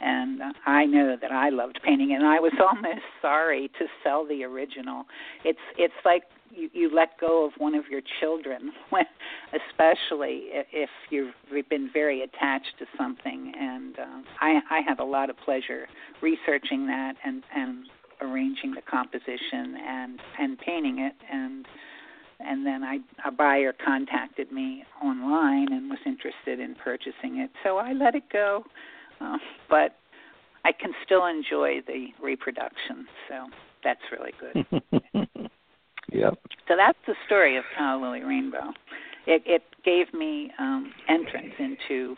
And 0.00 0.40
uh, 0.42 0.52
I 0.66 0.84
know 0.84 1.16
that 1.20 1.32
I 1.32 1.50
loved 1.50 1.80
painting, 1.84 2.12
and 2.12 2.24
I 2.24 2.40
was 2.40 2.52
almost 2.60 3.04
sorry 3.20 3.70
to 3.78 3.86
sell 4.02 4.26
the 4.26 4.44
original. 4.44 5.04
It's 5.44 5.58
it's 5.76 5.94
like 6.04 6.22
you, 6.50 6.70
you 6.72 6.94
let 6.94 7.18
go 7.20 7.44
of 7.44 7.52
one 7.58 7.74
of 7.74 7.84
your 7.90 8.00
children, 8.20 8.72
when, 8.90 9.04
especially 9.52 10.48
if 10.72 10.90
you've 11.10 11.34
been 11.68 11.90
very 11.92 12.22
attached 12.22 12.78
to 12.78 12.86
something. 12.96 13.52
And 13.58 13.98
uh, 13.98 14.22
I, 14.40 14.60
I 14.70 14.80
have 14.86 15.00
a 15.00 15.04
lot 15.04 15.30
of 15.30 15.36
pleasure 15.44 15.86
researching 16.22 16.86
that 16.86 17.14
and 17.24 17.42
and 17.54 17.84
arranging 18.20 18.74
the 18.74 18.82
composition 18.82 19.76
and 19.86 20.20
and 20.38 20.58
painting 20.58 20.98
it 20.98 21.14
and 21.30 21.66
and 22.40 22.64
then 22.66 22.84
I 22.84 22.98
a 23.26 23.30
buyer 23.30 23.72
contacted 23.84 24.52
me 24.52 24.84
online 25.02 25.72
and 25.72 25.90
was 25.90 25.98
interested 26.06 26.60
in 26.60 26.74
purchasing 26.76 27.38
it 27.38 27.50
so 27.64 27.78
I 27.78 27.92
let 27.92 28.14
it 28.14 28.24
go 28.32 28.64
uh, 29.20 29.38
but 29.68 29.96
I 30.64 30.72
can 30.72 30.92
still 31.04 31.26
enjoy 31.26 31.80
the 31.86 32.08
reproduction 32.22 33.06
so 33.28 33.46
that's 33.82 34.00
really 34.12 34.32
good 34.40 34.82
Yep. 36.12 36.34
So 36.68 36.74
that's 36.76 36.98
the 37.06 37.14
story 37.26 37.56
of 37.56 37.64
Calla 37.76 38.02
Lily 38.02 38.22
Rainbow. 38.22 38.72
It, 39.26 39.42
it 39.44 39.62
gave 39.84 40.12
me 40.18 40.50
um, 40.58 40.92
entrance 41.08 41.54
into 41.58 42.16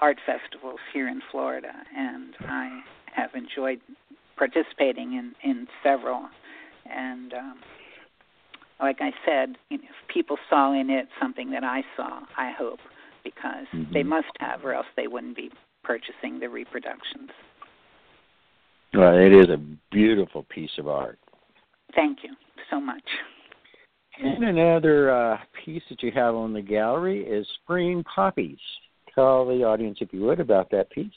art 0.00 0.18
festivals 0.24 0.78
here 0.92 1.08
in 1.08 1.20
Florida, 1.30 1.72
and 1.96 2.34
I 2.40 2.80
have 3.14 3.30
enjoyed 3.34 3.80
participating 4.36 5.14
in, 5.14 5.34
in 5.42 5.66
several. 5.82 6.28
And 6.88 7.32
um, 7.32 7.54
like 8.80 8.98
I 9.00 9.12
said, 9.24 9.56
you 9.70 9.78
know, 9.78 9.84
if 9.84 10.14
people 10.14 10.36
saw 10.50 10.78
in 10.78 10.90
it 10.90 11.08
something 11.20 11.50
that 11.50 11.64
I 11.64 11.82
saw, 11.96 12.20
I 12.36 12.52
hope, 12.56 12.80
because 13.24 13.66
mm-hmm. 13.74 13.92
they 13.92 14.02
must 14.02 14.28
have, 14.38 14.64
or 14.64 14.74
else 14.74 14.86
they 14.96 15.06
wouldn't 15.06 15.36
be 15.36 15.50
purchasing 15.82 16.40
the 16.40 16.48
reproductions. 16.48 17.30
Well, 18.92 19.16
it 19.16 19.32
is 19.32 19.48
a 19.48 19.60
beautiful 19.90 20.44
piece 20.44 20.70
of 20.78 20.88
art. 20.88 21.18
Thank 21.94 22.18
you 22.22 22.34
so 22.70 22.80
much. 22.80 23.02
And 24.18 24.44
another 24.44 25.10
uh, 25.10 25.38
piece 25.64 25.82
that 25.90 26.02
you 26.02 26.10
have 26.12 26.34
on 26.34 26.52
the 26.52 26.62
gallery 26.62 27.22
is 27.22 27.46
Spring 27.62 28.02
Poppies. 28.04 28.58
Tell 29.14 29.46
the 29.46 29.64
audience, 29.64 29.98
if 30.00 30.12
you 30.12 30.20
would, 30.22 30.40
about 30.40 30.70
that 30.70 30.90
piece. 30.90 31.12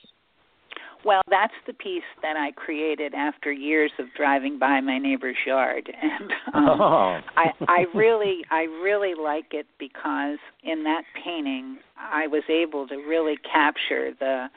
Well, 1.05 1.21
that's 1.29 1.53
the 1.65 1.73
piece 1.73 2.03
that 2.21 2.35
I 2.35 2.51
created 2.51 3.13
after 3.13 3.51
years 3.51 3.91
of 3.99 4.07
driving 4.17 4.59
by 4.59 4.81
my 4.81 4.97
neighbor's 4.97 5.37
yard, 5.45 5.89
and 6.01 6.31
um, 6.53 6.81
oh. 6.81 7.19
I, 7.37 7.51
I 7.67 7.85
really, 7.95 8.43
I 8.51 8.63
really 8.83 9.13
like 9.15 9.47
it 9.51 9.67
because 9.79 10.39
in 10.63 10.83
that 10.83 11.03
painting, 11.23 11.77
I 11.97 12.27
was 12.27 12.43
able 12.49 12.87
to 12.87 12.95
really 12.95 13.35
capture 13.51 14.11
the 14.19 14.47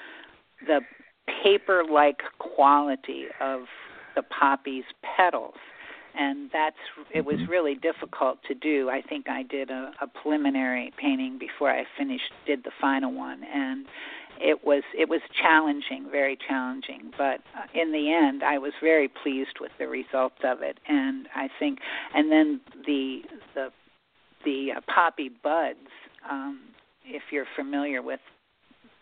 the 0.67 0.81
paper-like 1.43 2.19
quality 2.39 3.27
of 3.41 3.63
the 4.15 4.23
poppy's 4.23 4.85
petals 5.17 5.55
and 6.15 6.51
that's 6.53 6.77
it 7.15 7.25
was 7.25 7.37
mm-hmm. 7.37 7.51
really 7.51 7.75
difficult 7.75 8.39
to 8.49 8.55
do. 8.55 8.91
I 8.91 9.01
think 9.03 9.29
I 9.29 9.43
did 9.43 9.71
a, 9.71 9.93
a 10.01 10.07
preliminary 10.07 10.93
painting 11.01 11.39
before 11.39 11.71
I 11.71 11.85
finished 11.99 12.33
did 12.47 12.65
the 12.65 12.71
final 12.81 13.13
one, 13.13 13.43
and 13.45 13.87
it 14.43 14.65
was 14.65 14.83
it 14.99 15.09
was 15.09 15.21
challenging, 15.41 16.09
very 16.11 16.37
challenging. 16.49 17.13
But 17.17 17.41
uh, 17.57 17.67
in 17.75 17.93
the 17.93 18.13
end, 18.13 18.43
I 18.43 18.59
was 18.59 18.73
very 18.83 19.09
pleased 19.09 19.59
with 19.61 19.71
the 19.79 19.87
results 19.87 20.37
of 20.45 20.63
it, 20.63 20.79
and 20.89 21.29
I 21.35 21.49
think, 21.59 21.79
and 22.15 22.31
then 22.31 22.61
the 22.87 23.21
the 23.55 23.69
the 24.45 24.69
uh, 24.77 24.81
poppy 24.93 25.31
buds. 25.43 25.79
Um, 26.31 26.61
if 27.05 27.23
you're 27.31 27.47
familiar 27.57 28.03
with 28.03 28.21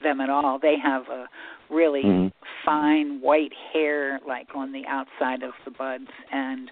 them 0.02 0.20
at 0.20 0.30
all, 0.30 0.58
they 0.60 0.76
have 0.82 1.08
a 1.08 1.26
really 1.70 2.02
mm-hmm. 2.02 2.28
fine 2.64 3.20
white 3.20 3.52
hair 3.72 4.20
like 4.26 4.48
on 4.54 4.72
the 4.72 4.82
outside 4.86 5.42
of 5.42 5.52
the 5.64 5.70
buds 5.70 6.08
and 6.32 6.70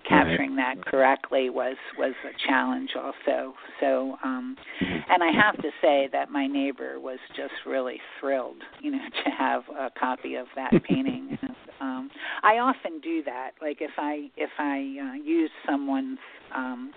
capturing 0.00 0.56
right. 0.56 0.76
that 0.76 0.86
correctly 0.86 1.50
was 1.50 1.76
was 1.98 2.14
a 2.24 2.48
challenge 2.48 2.90
also. 2.96 3.54
So, 3.80 4.16
um, 4.24 4.56
mm-hmm. 4.82 5.12
and 5.12 5.22
I 5.22 5.30
have 5.32 5.56
to 5.62 5.70
say 5.80 6.08
that 6.12 6.30
my 6.30 6.46
neighbor 6.46 6.98
was 7.00 7.18
just 7.36 7.54
really 7.66 8.00
thrilled, 8.20 8.62
you 8.80 8.90
know, 8.90 9.04
to 9.24 9.30
have 9.30 9.62
a 9.78 9.90
copy 9.98 10.36
of 10.36 10.46
that 10.56 10.72
painting. 10.88 11.38
and, 11.42 11.56
um, 11.80 12.10
I 12.42 12.58
often 12.58 13.00
do 13.00 13.22
that. 13.24 13.52
Like 13.60 13.78
if 13.80 13.92
I 13.98 14.30
if 14.36 14.50
I 14.58 14.96
uh, 15.02 15.14
use 15.22 15.50
someone's 15.66 16.18
um, 16.54 16.92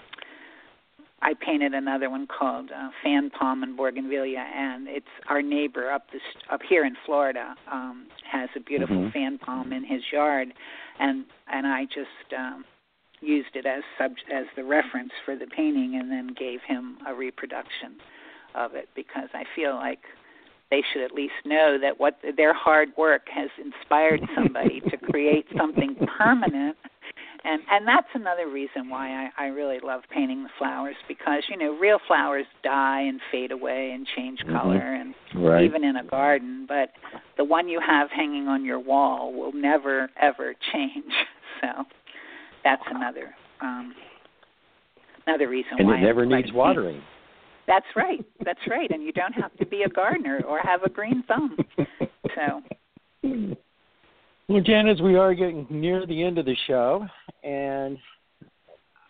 I 1.22 1.34
painted 1.34 1.74
another 1.74 2.10
one 2.10 2.28
called 2.28 2.70
uh, 2.72 2.90
Fan 3.04 3.32
Palm 3.32 3.64
and 3.64 3.76
Bougainvillea, 3.76 4.38
and 4.38 4.88
it's 4.88 5.08
our 5.28 5.42
neighbor 5.42 5.92
up 5.92 6.12
this 6.12 6.22
up 6.52 6.62
here 6.68 6.86
in 6.86 6.96
Florida 7.06 7.56
um, 7.72 8.08
has 8.32 8.50
a 8.56 8.60
beautiful 8.60 8.98
mm-hmm. 8.98 9.10
fan 9.10 9.38
palm 9.40 9.74
in 9.74 9.84
his 9.84 10.02
yard, 10.12 10.50
and 11.00 11.26
and 11.48 11.66
I 11.66 11.86
just 11.86 12.34
um, 12.38 12.66
used 13.22 13.56
it 13.56 13.66
as 13.66 13.84
sub 13.98 14.12
as 14.34 14.46
the 14.56 14.64
reference 14.64 15.12
for 15.24 15.36
the 15.36 15.48
painting, 15.48 15.96
and 16.00 16.12
then 16.12 16.36
gave 16.38 16.60
him 16.68 16.98
a 17.08 17.14
reproduction 17.14 17.98
of 18.54 18.76
it 18.76 18.90
because 18.96 19.30
I 19.34 19.44
feel 19.56 19.76
like 19.76 20.00
they 20.72 20.84
should 20.92 21.04
at 21.04 21.12
least 21.12 21.34
know 21.46 21.78
that 21.80 22.00
what 22.00 22.18
their 22.38 22.54
hard 22.54 22.90
work 22.98 23.28
has 23.34 23.50
inspired 23.64 24.22
somebody 24.34 24.82
to 24.82 24.98
create 25.12 25.46
something 25.58 25.96
permanent 26.18 26.78
and 27.46 27.62
and 27.70 27.88
that's 27.88 28.08
another 28.14 28.50
reason 28.50 28.90
why 28.90 29.30
I, 29.38 29.46
I 29.46 29.48
really 29.48 29.80
love 29.82 30.02
painting 30.12 30.44
the 30.44 30.50
flowers 30.58 30.96
because 31.08 31.44
you 31.50 31.58
know 31.58 31.78
real 31.78 32.00
flowers 32.08 32.46
die 32.64 33.02
and 33.02 33.22
fade 33.32 33.52
away 33.52 33.92
and 33.94 34.08
change 34.16 34.40
mm-hmm. 34.40 34.56
color 34.56 34.94
and 34.94 35.14
right. 35.36 35.64
even 35.64 35.84
in 35.84 35.96
a 35.96 36.04
garden 36.04 36.66
but 36.68 36.90
the 37.38 37.44
one 37.44 37.70
you 37.70 37.80
have 37.80 38.10
hanging 38.10 38.48
on 38.48 38.66
your 38.66 38.80
wall 38.80 39.32
will 39.34 39.54
never 39.54 40.10
ever 40.20 40.56
change 40.74 41.14
so 41.62 41.86
that's 42.66 42.84
another 42.92 43.34
um 43.62 43.96
another 45.26 45.48
reason 45.48 45.72
and 45.78 45.88
why 45.88 45.98
it 45.98 46.02
never 46.02 46.26
I 46.26 46.26
needs 46.26 46.48
like 46.48 46.56
watering 46.56 47.02
that's 47.68 47.86
right 47.96 48.26
that's 48.44 48.60
right 48.70 48.92
and 48.92 49.02
you 49.02 49.14
don't 49.14 49.34
have 49.34 49.56
to 49.58 49.66
be 49.66 49.84
a 49.84 49.90
gardener 49.90 50.42
or 50.46 50.60
have 50.60 50.84
a 50.84 50.90
green 50.90 51.24
thumb 51.28 51.56
so. 52.36 52.62
Well, 54.48 54.62
Janis, 54.62 55.02
we 55.02 55.16
are 55.16 55.34
getting 55.34 55.66
near 55.70 56.06
the 56.06 56.24
end 56.24 56.38
of 56.38 56.46
the 56.46 56.56
show, 56.68 57.06
and 57.44 57.98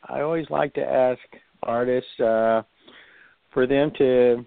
I 0.07 0.21
always 0.21 0.45
like 0.49 0.73
to 0.75 0.81
ask 0.81 1.19
artists 1.63 2.19
uh, 2.19 2.61
for 3.53 3.67
them 3.67 3.91
to 3.97 4.45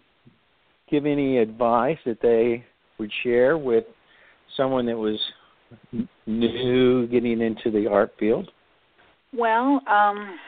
give 0.91 1.05
any 1.05 1.39
advice 1.39 1.99
that 2.07 2.23
they 2.23 2.65
would 2.99 3.11
share 3.23 3.59
with 3.59 3.85
someone 4.57 4.87
that 4.87 4.97
was 4.97 5.19
new 6.27 7.07
getting 7.09 7.43
into 7.43 7.71
the 7.71 7.87
art 7.87 8.15
field. 8.19 8.51
Well, 9.37 9.83
um, 9.87 10.39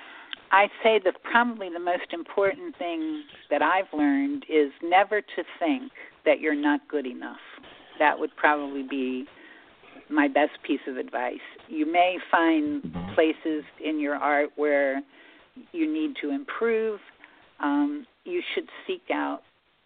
I'd 0.52 0.70
say 0.82 1.00
that 1.04 1.14
probably 1.22 1.68
the 1.68 1.80
most 1.80 2.12
important 2.12 2.76
thing 2.78 3.22
that 3.50 3.62
I've 3.62 3.92
learned 3.92 4.44
is 4.48 4.72
never 4.82 5.20
to 5.20 5.42
think 5.58 5.92
that 6.24 6.40
you're 6.40 6.54
not 6.54 6.80
good 6.88 7.06
enough. 7.06 7.38
That 7.98 8.18
would 8.18 8.34
probably 8.36 8.82
be 8.82 9.26
my 10.08 10.28
best 10.28 10.52
piece 10.66 10.80
of 10.88 10.96
advice. 10.96 11.34
You 11.68 11.90
may 11.90 12.16
find 12.30 12.82
places 13.14 13.64
in 13.84 14.00
your 14.00 14.16
art 14.16 14.50
where 14.56 15.02
you 15.72 15.92
need 15.92 16.14
to 16.22 16.30
improve. 16.30 16.98
Um, 17.60 18.06
you 18.24 18.42
should 18.54 18.68
seek 18.86 19.02
out 19.12 19.42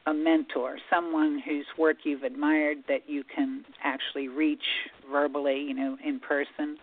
a 0.06 0.14
mentor, 0.14 0.76
someone 0.90 1.42
whose 1.44 1.66
work 1.78 1.98
you've 2.04 2.22
admired 2.22 2.78
that 2.88 3.08
you 3.08 3.24
can 3.34 3.64
actually 3.82 4.28
reach 4.28 4.62
verbally, 5.10 5.64
you 5.66 5.74
know, 5.74 5.96
in 6.04 6.20
person. 6.20 6.76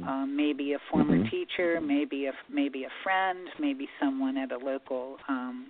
Mm-hmm. 0.00 0.08
Um, 0.08 0.36
maybe 0.36 0.74
a 0.74 0.78
former 0.90 1.16
mm-hmm. 1.16 1.28
teacher, 1.28 1.80
maybe 1.80 2.26
a 2.26 2.32
maybe 2.50 2.84
a 2.84 2.90
friend, 3.02 3.48
maybe 3.58 3.88
someone 4.00 4.36
at 4.36 4.52
a 4.52 4.58
local 4.58 5.16
um, 5.28 5.68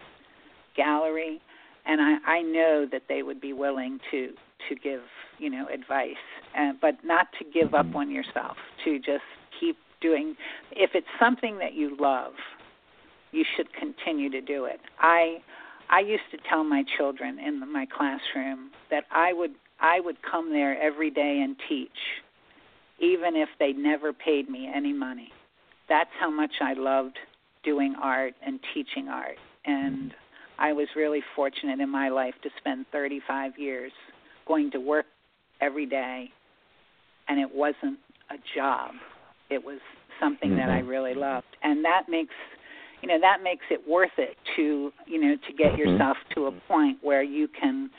gallery, 0.77 1.41
and 1.87 2.01
I, 2.01 2.39
I 2.39 2.43
know 2.43 2.87
that 2.91 3.03
they 3.09 3.23
would 3.23 3.41
be 3.41 3.53
willing 3.53 4.01
to 4.11 4.33
to 4.69 4.75
give 4.75 5.03
you 5.39 5.51
know 5.51 5.67
advice, 5.73 6.15
uh, 6.59 6.73
but 6.81 6.97
not 7.05 7.29
to 7.39 7.45
give 7.45 7.75
up 7.75 7.87
mm-hmm. 7.87 7.97
on 7.97 8.11
yourself. 8.11 8.57
To 8.85 8.99
just 8.99 9.25
keep 9.61 9.77
doing. 10.01 10.37
If 10.73 10.91
it's 10.95 11.07
something 11.21 11.59
that 11.59 11.75
you 11.75 11.97
love, 12.01 12.33
you 13.33 13.45
should 13.57 13.73
continue 13.75 14.31
to 14.31 14.41
do 14.41 14.65
it. 14.65 14.81
I 14.99 15.39
I 15.89 16.01
used 16.01 16.25
to 16.33 16.39
tell 16.49 16.65
my 16.65 16.85
children 16.97 17.39
in 17.39 17.61
my 17.73 17.87
classroom 17.87 18.71
that 18.91 19.05
I 19.11 19.33
would 19.33 19.53
I 19.81 20.01
would 20.01 20.17
come 20.23 20.51
there 20.51 20.81
every 20.81 21.11
day 21.11 21.41
and 21.45 21.57
teach, 21.69 21.91
even 22.99 23.37
if 23.37 23.49
they 23.59 23.73
never 23.73 24.13
paid 24.13 24.49
me 24.49 24.71
any 24.75 24.93
money. 24.93 25.29
That's 25.89 26.11
how 26.19 26.31
much 26.31 26.53
I 26.61 26.75
loved 26.75 27.19
doing 27.65 27.95
art 28.01 28.35
and 28.45 28.59
teaching 28.75 29.09
art. 29.09 29.37
And 29.65 30.15
I 30.59 30.73
was 30.73 30.89
really 30.97 31.21
fortunate 31.35 31.81
in 31.81 31.91
my 31.91 32.09
life 32.09 32.35
to 32.43 32.51
spend 32.59 32.87
35 32.93 33.59
years 33.59 33.93
going 34.47 34.71
to 34.71 34.79
work 34.79 35.07
every 35.61 35.87
day, 35.87 36.31
and 37.29 37.41
it 37.41 37.55
wasn't 37.55 37.99
a 38.31 38.37
job. 38.55 38.93
It 39.51 39.65
was 39.65 39.79
something 40.21 40.51
mm-hmm. 40.51 40.59
that 40.59 40.71
I 40.71 40.81
mm-hmm. 40.81 40.89
really 40.89 41.15
loved, 41.15 41.47
and 41.63 41.85
that 41.85 42.05
makes 42.09 42.35
you 43.03 43.09
know 43.09 43.21
that 43.21 43.43
makes 43.43 43.65
it 43.71 43.81
worth 43.89 44.17
it 44.19 44.37
to 44.57 44.93
you 45.07 45.21
know 45.21 45.37
to 45.47 45.53
get 45.53 45.73
mm-hmm. 45.73 45.91
yourself 45.91 46.17
to 46.35 46.47
a 46.47 46.53
point 46.69 46.99
where 47.03 47.23
you 47.23 47.49
can 47.49 47.91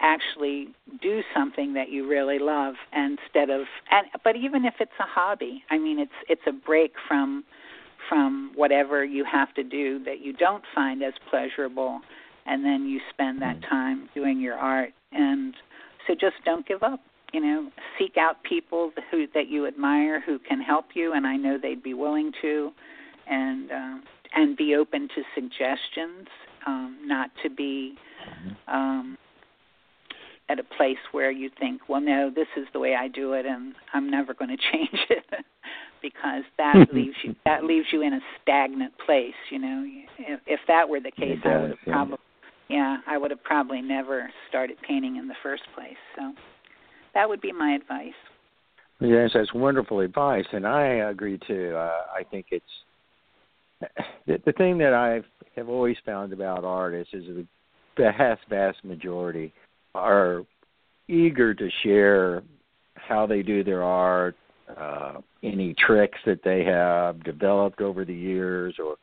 actually 0.00 0.68
do 1.00 1.22
something 1.34 1.74
that 1.74 1.90
you 1.90 2.08
really 2.08 2.38
love 2.38 2.74
instead 2.92 3.50
of 3.50 3.62
and 3.90 4.06
but 4.22 4.36
even 4.36 4.64
if 4.64 4.74
it's 4.80 4.92
a 5.00 5.06
hobby 5.06 5.62
i 5.70 5.78
mean 5.78 5.98
it's 5.98 6.12
it's 6.28 6.42
a 6.46 6.52
break 6.52 6.92
from 7.08 7.42
from 8.08 8.52
whatever 8.54 9.04
you 9.04 9.24
have 9.24 9.52
to 9.54 9.64
do 9.64 10.02
that 10.04 10.20
you 10.20 10.32
don't 10.32 10.64
find 10.74 11.02
as 11.02 11.14
pleasurable 11.30 12.00
and 12.44 12.64
then 12.64 12.86
you 12.86 13.00
spend 13.10 13.40
that 13.40 13.56
mm-hmm. 13.56 13.70
time 13.70 14.08
doing 14.14 14.38
your 14.38 14.54
art 14.54 14.90
and 15.12 15.54
so 16.06 16.14
just 16.14 16.36
don't 16.44 16.66
give 16.68 16.82
up 16.82 17.00
you 17.32 17.40
know 17.40 17.70
seek 17.98 18.16
out 18.18 18.42
people 18.44 18.92
who 19.10 19.26
that 19.32 19.48
you 19.48 19.66
admire 19.66 20.20
who 20.20 20.38
can 20.38 20.60
help 20.60 20.86
you 20.94 21.14
and 21.14 21.26
i 21.26 21.36
know 21.36 21.56
they'd 21.60 21.82
be 21.82 21.94
willing 21.94 22.30
to 22.42 22.70
and 23.28 23.72
uh, 23.72 23.96
and 24.34 24.56
be 24.56 24.74
open 24.74 25.08
to 25.14 25.22
suggestions, 25.34 26.28
um, 26.66 26.98
not 27.04 27.30
to 27.42 27.50
be 27.50 27.94
mm-hmm. 28.28 28.74
um, 28.74 29.18
at 30.48 30.58
a 30.58 30.64
place 30.76 30.98
where 31.12 31.30
you 31.30 31.50
think, 31.58 31.82
well, 31.88 32.00
no, 32.00 32.30
this 32.34 32.46
is 32.56 32.66
the 32.72 32.78
way 32.78 32.94
I 32.94 33.08
do 33.08 33.32
it, 33.32 33.46
and 33.46 33.74
I'm 33.92 34.10
never 34.10 34.34
going 34.34 34.50
to 34.56 34.62
change 34.72 35.00
it, 35.10 35.24
because 36.02 36.44
that 36.58 36.88
leaves 36.92 37.16
you 37.24 37.34
that 37.44 37.64
leaves 37.64 37.86
you 37.92 38.02
in 38.02 38.12
a 38.12 38.20
stagnant 38.42 38.92
place. 39.04 39.34
You 39.50 39.58
know, 39.58 39.84
if, 40.18 40.40
if 40.46 40.60
that 40.68 40.88
were 40.88 41.00
the 41.00 41.10
case, 41.10 41.38
does, 41.42 41.52
I 41.52 41.60
would 41.60 41.70
have 41.70 41.78
yeah. 41.86 41.92
probably, 41.92 42.18
yeah, 42.68 42.96
I 43.06 43.18
would 43.18 43.30
have 43.30 43.42
probably 43.42 43.82
never 43.82 44.30
started 44.48 44.76
painting 44.86 45.16
in 45.16 45.28
the 45.28 45.36
first 45.42 45.62
place. 45.74 45.96
So 46.16 46.32
that 47.14 47.28
would 47.28 47.40
be 47.40 47.52
my 47.52 47.74
advice. 47.74 48.14
Yes, 49.00 49.30
that's 49.34 49.52
wonderful 49.52 50.00
advice, 50.00 50.46
and 50.52 50.66
I 50.66 51.10
agree 51.10 51.38
too. 51.46 51.74
Uh, 51.76 52.02
I 52.14 52.22
think 52.30 52.46
it's 52.50 52.64
the, 54.26 54.40
the 54.46 54.52
thing 54.52 54.78
that 54.78 54.94
I 54.94 55.20
have 55.56 55.68
always 55.68 55.96
found 56.06 56.32
about 56.32 56.64
artists 56.64 57.12
is 57.12 57.24
the 57.26 57.46
vast, 57.98 58.40
vast 58.48 58.82
majority 58.84 59.52
are 59.96 60.44
eager 61.08 61.54
to 61.54 61.68
share 61.82 62.42
how 62.94 63.26
they 63.26 63.42
do 63.42 63.62
their 63.62 63.82
art, 63.82 64.36
uh, 64.76 65.20
any 65.42 65.74
tricks 65.74 66.18
that 66.26 66.40
they 66.44 66.64
have 66.64 67.22
developed 67.24 67.80
over 67.80 68.04
the 68.04 68.14
years, 68.14 68.74
or 68.78 68.96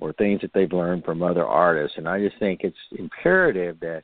or 0.00 0.12
things 0.14 0.40
that 0.40 0.50
they've 0.54 0.72
learned 0.72 1.04
from 1.04 1.22
other 1.22 1.44
artists. 1.44 1.98
And 1.98 2.08
I 2.08 2.20
just 2.20 2.38
think 2.38 2.60
it's 2.62 2.76
imperative 2.98 3.78
that 3.80 4.02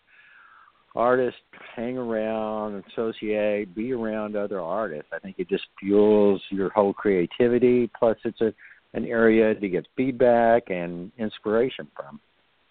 artists 0.94 1.40
hang 1.75 1.96
around, 1.96 2.85
associate, 2.92 3.75
be 3.75 3.92
around 3.92 4.37
other 4.37 4.61
artists. 4.61 5.09
I 5.12 5.18
think 5.18 5.37
it 5.38 5.49
just 5.49 5.64
fuels 5.81 6.42
your 6.51 6.68
whole 6.70 6.92
creativity. 6.92 7.90
Plus, 7.99 8.16
it's 8.25 8.40
a 8.40 8.53
an 8.94 9.05
area 9.05 9.55
to 9.55 9.68
get 9.68 9.87
feedback 9.96 10.70
and 10.70 11.12
inspiration 11.18 11.87
from. 11.94 12.18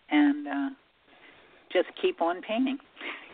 And 0.10 0.47
uh, 0.47 0.69
just 1.71 1.88
keep 2.01 2.21
on 2.21 2.41
painting, 2.41 2.78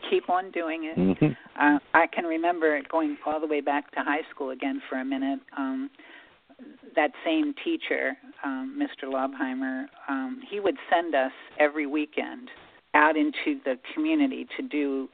keep 0.10 0.30
on 0.30 0.52
doing 0.52 0.86
it. 0.86 0.98
Mm-hmm. 0.98 1.26
Uh, 1.60 1.80
I 1.94 2.08
can 2.08 2.26
remember 2.26 2.80
going 2.90 3.18
all 3.26 3.40
the 3.40 3.48
way 3.48 3.62
back 3.62 3.92
to 3.92 4.00
high 4.00 4.22
school 4.34 4.52
again 4.52 4.82
for 4.90 5.00
a 5.00 5.06
minute. 5.06 5.40
Um, 5.58 5.90
that 6.96 7.12
same 7.26 7.54
teacher, 7.64 8.18
um, 8.44 8.80
Mr. 8.80 9.10
Laubheimer, 9.10 9.86
um, 10.10 10.42
he 10.50 10.60
would 10.60 10.76
send 10.90 11.16
us 11.16 11.32
every 11.60 11.88
weekend 11.88 12.50
out 12.94 13.16
into 13.16 13.60
the 13.64 13.76
community 13.94 14.48
to 14.58 14.68
do 14.68 15.08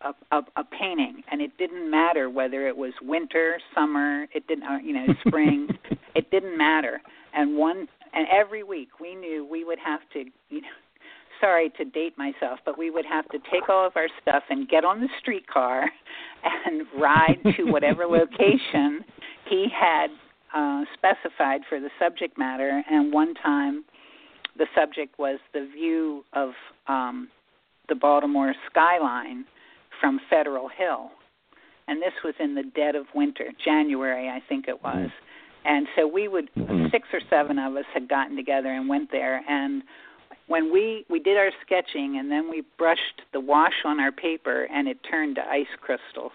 a, 0.00 0.36
a, 0.36 0.42
a 0.56 0.64
painting, 0.64 1.22
and 1.30 1.40
it 1.40 1.56
didn't 1.58 1.90
matter 1.90 2.28
whether 2.28 2.66
it 2.66 2.76
was 2.76 2.92
winter, 3.00 3.58
summer, 3.74 4.26
it 4.34 4.46
didn't, 4.48 4.64
uh, 4.64 4.78
you 4.82 4.92
know, 4.92 5.06
spring. 5.26 5.68
it 6.14 6.30
didn't 6.30 6.58
matter. 6.58 7.00
And 7.34 7.56
one, 7.56 7.86
and 8.12 8.26
every 8.30 8.62
week 8.62 9.00
we 9.00 9.14
knew 9.14 9.46
we 9.48 9.64
would 9.64 9.78
have 9.78 10.00
to, 10.14 10.24
you 10.48 10.60
know, 10.60 10.68
sorry 11.42 11.70
to 11.76 11.84
date 11.84 12.16
myself, 12.16 12.60
but 12.64 12.78
we 12.78 12.90
would 12.90 13.04
have 13.04 13.28
to 13.30 13.38
take 13.50 13.68
all 13.68 13.86
of 13.86 13.92
our 13.96 14.08
stuff 14.22 14.44
and 14.48 14.68
get 14.68 14.84
on 14.84 15.00
the 15.00 15.08
streetcar 15.20 15.90
and 16.66 16.86
ride 16.98 17.38
to 17.56 17.64
whatever 17.70 18.06
location 18.06 19.04
he 19.50 19.66
had 19.68 20.08
uh, 20.54 20.84
specified 20.94 21.62
for 21.68 21.80
the 21.80 21.90
subject 21.98 22.38
matter. 22.38 22.82
And 22.88 23.12
one 23.12 23.34
time, 23.34 23.84
the 24.56 24.66
subject 24.74 25.18
was 25.18 25.38
the 25.52 25.68
view 25.74 26.24
of 26.32 26.50
um, 26.86 27.28
the 27.88 27.94
Baltimore 27.94 28.54
skyline 28.70 29.44
from 30.00 30.20
Federal 30.30 30.68
Hill. 30.68 31.10
And 31.88 32.00
this 32.00 32.12
was 32.22 32.34
in 32.38 32.54
the 32.54 32.64
dead 32.76 32.94
of 32.94 33.06
winter, 33.14 33.46
January, 33.64 34.28
I 34.28 34.40
think 34.48 34.68
it 34.68 34.82
was. 34.82 35.08
Mm-hmm. 35.08 35.08
And 35.64 35.86
so 35.96 36.06
we 36.06 36.28
would, 36.28 36.52
mm-hmm. 36.54 36.86
six 36.90 37.08
or 37.12 37.20
seven 37.30 37.58
of 37.58 37.76
us 37.76 37.84
had 37.94 38.08
gotten 38.08 38.36
together 38.36 38.68
and 38.68 38.88
went 38.88 39.10
there. 39.10 39.42
And 39.48 39.82
when 40.46 40.72
we 40.72 41.04
we 41.08 41.18
did 41.18 41.36
our 41.36 41.50
sketching, 41.64 42.18
and 42.18 42.30
then 42.30 42.50
we 42.50 42.62
brushed 42.78 43.22
the 43.32 43.40
wash 43.40 43.84
on 43.84 44.00
our 44.00 44.12
paper, 44.12 44.64
and 44.64 44.88
it 44.88 44.98
turned 45.08 45.36
to 45.36 45.42
ice 45.42 45.66
crystals. 45.80 46.32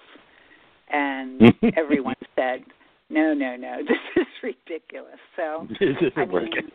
And 0.90 1.54
everyone 1.78 2.16
said, 2.36 2.64
"No, 3.10 3.34
no, 3.34 3.56
no, 3.56 3.80
this 3.88 4.24
is 4.24 4.28
ridiculous." 4.44 5.20
So 5.36 5.68
this 5.80 5.96
isn't 6.02 6.18
I 6.18 6.26
mean, 6.26 6.72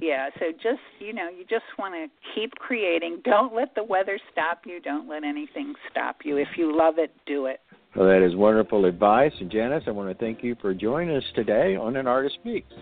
yeah 0.00 0.30
so 0.38 0.52
just 0.52 0.80
you 1.00 1.12
know 1.12 1.28
you 1.28 1.44
just 1.48 1.64
want 1.78 1.94
to 1.94 2.06
keep 2.34 2.52
creating. 2.52 3.20
Don't 3.24 3.54
let 3.54 3.74
the 3.74 3.84
weather 3.84 4.18
stop 4.32 4.62
you. 4.66 4.80
Don't 4.80 5.08
let 5.08 5.24
anything 5.24 5.74
stop 5.90 6.18
you. 6.24 6.36
If 6.36 6.48
you 6.56 6.76
love 6.76 6.94
it 6.98 7.12
do 7.26 7.46
it. 7.46 7.60
Well 7.96 8.06
that 8.06 8.24
is 8.24 8.36
wonderful 8.36 8.84
advice. 8.84 9.32
And 9.40 9.50
janis 9.50 9.84
i 9.86 9.90
want 9.90 10.08
to 10.08 10.24
thank 10.24 10.44
you 10.44 10.56
for 10.60 10.74
joining 10.74 11.16
us 11.16 11.24
today 11.34 11.76
on 11.76 11.96
an 11.96 12.06
artist 12.06 12.36
speaks 12.40 12.72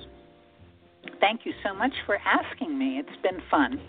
thank 1.21 1.45
you 1.45 1.53
so 1.65 1.75
much 1.75 1.93
for 2.05 2.19
asking 2.19 2.79
me 2.79 2.99
it's 2.99 3.23
been 3.23 3.41
fun 3.51 3.81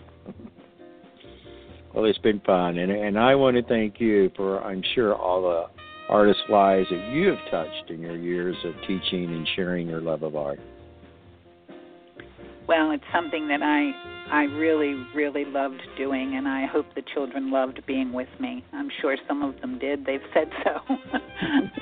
well 1.93 2.05
it's 2.05 2.17
been 2.19 2.39
fun 2.41 2.77
and 2.77 2.91
and 2.91 3.17
i 3.17 3.35
want 3.35 3.55
to 3.55 3.63
thank 3.63 3.99
you 3.99 4.31
for 4.35 4.63
i'm 4.63 4.83
sure 4.95 5.15
all 5.15 5.41
the 5.41 5.65
artist 6.13 6.39
lives 6.49 6.87
that 6.89 7.11
you 7.11 7.27
have 7.27 7.51
touched 7.51 7.89
in 7.89 8.01
your 8.01 8.15
years 8.15 8.55
of 8.63 8.73
teaching 8.81 9.25
and 9.25 9.47
sharing 9.55 9.87
your 9.87 10.01
love 10.01 10.23
of 10.23 10.35
art 10.35 10.59
well, 12.67 12.91
it's 12.91 13.03
something 13.13 13.47
that 13.47 13.61
I 13.63 13.91
I 14.29 14.43
really 14.43 14.93
really 15.15 15.45
loved 15.45 15.81
doing, 15.97 16.35
and 16.35 16.47
I 16.47 16.65
hope 16.65 16.85
the 16.95 17.03
children 17.13 17.49
loved 17.49 17.81
being 17.87 18.11
with 18.11 18.27
me. 18.39 18.63
I'm 18.73 18.89
sure 19.01 19.15
some 19.27 19.41
of 19.41 19.59
them 19.61 19.79
did. 19.79 20.05
They've 20.05 20.19
said 20.33 20.49
so. 20.63 20.79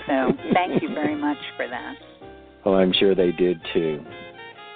so 0.08 0.32
thank 0.54 0.84
you 0.84 0.90
very 0.90 1.16
much 1.16 1.40
for 1.58 1.68
that. 1.68 1.96
Well, 2.64 2.76
I'm 2.76 2.94
sure 2.94 3.16
they 3.16 3.32
did 3.32 3.58
too. 3.74 4.00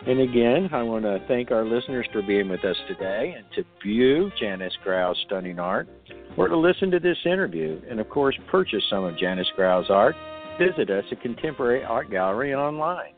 And 0.07 0.21
again, 0.21 0.69
I 0.71 0.81
want 0.81 1.03
to 1.03 1.21
thank 1.27 1.51
our 1.51 1.65
listeners 1.65 2.07
for 2.13 2.21
being 2.21 2.47
with 2.47 2.63
us 2.63 2.77
today 2.87 3.35
and 3.37 3.45
to 3.55 3.63
view 3.83 4.31
Janis 4.39 4.73
Grau's 4.81 5.17
stunning 5.25 5.59
art 5.59 5.89
or 6.37 6.47
to 6.47 6.57
listen 6.57 6.89
to 6.91 6.99
this 6.99 7.17
interview 7.25 7.81
and, 7.89 7.99
of 7.99 8.09
course, 8.09 8.35
purchase 8.49 8.83
some 8.89 9.03
of 9.03 9.17
Janis 9.17 9.47
Grau's 9.57 9.89
art, 9.89 10.15
visit 10.57 10.89
us 10.89 11.03
at 11.11 11.21
Contemporary 11.21 11.83
Art 11.83 12.09
Gallery 12.09 12.55
online. 12.55 13.13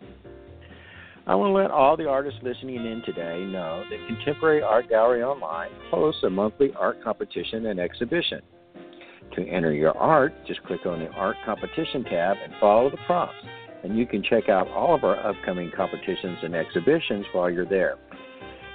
I 1.27 1.35
want 1.35 1.51
to 1.51 1.53
let 1.53 1.69
all 1.69 1.95
the 1.95 2.09
artists 2.09 2.39
listening 2.41 2.77
in 2.77 3.03
today 3.05 3.45
know 3.45 3.83
that 3.87 4.07
Contemporary 4.07 4.63
Art 4.63 4.89
Gallery 4.89 5.21
Online 5.21 5.69
hosts 5.91 6.23
a 6.23 6.31
monthly 6.31 6.73
art 6.73 7.03
competition 7.03 7.67
and 7.67 7.79
exhibition. 7.79 8.41
To 9.35 9.47
enter 9.47 9.71
your 9.71 9.95
art, 9.95 10.33
just 10.47 10.63
click 10.63 10.87
on 10.87 10.99
the 10.99 11.09
Art 11.09 11.37
Competition 11.45 12.03
tab 12.05 12.37
and 12.43 12.53
follow 12.59 12.89
the 12.89 12.97
prompts 13.05 13.35
and 13.83 13.97
you 13.97 14.05
can 14.05 14.23
check 14.23 14.49
out 14.49 14.67
all 14.69 14.95
of 14.95 15.03
our 15.03 15.17
upcoming 15.25 15.71
competitions 15.75 16.37
and 16.43 16.55
exhibitions 16.55 17.25
while 17.33 17.49
you're 17.49 17.65
there. 17.65 17.97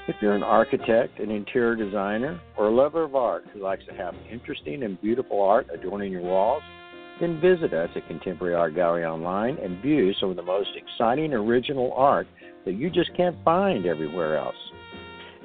If 0.08 0.16
you're 0.20 0.36
an 0.36 0.42
architect, 0.42 1.18
an 1.18 1.30
interior 1.30 1.74
designer, 1.74 2.40
or 2.56 2.68
a 2.68 2.74
lover 2.74 3.02
of 3.02 3.16
art 3.16 3.44
who 3.52 3.60
likes 3.60 3.84
to 3.86 3.94
have 3.94 4.14
interesting 4.30 4.84
and 4.84 5.00
beautiful 5.00 5.42
art 5.42 5.66
adorning 5.72 6.12
your 6.12 6.22
walls, 6.22 6.62
then 7.20 7.40
visit 7.40 7.72
us 7.72 7.90
at 7.96 8.06
Contemporary 8.06 8.54
Art 8.54 8.74
Gallery 8.74 9.04
Online 9.04 9.56
and 9.58 9.82
view 9.82 10.12
some 10.20 10.30
of 10.30 10.36
the 10.36 10.42
most 10.42 10.70
exciting 10.76 11.32
original 11.32 11.92
art 11.94 12.26
that 12.64 12.74
you 12.74 12.90
just 12.90 13.14
can't 13.16 13.36
find 13.44 13.86
everywhere 13.86 14.36
else. 14.36 14.54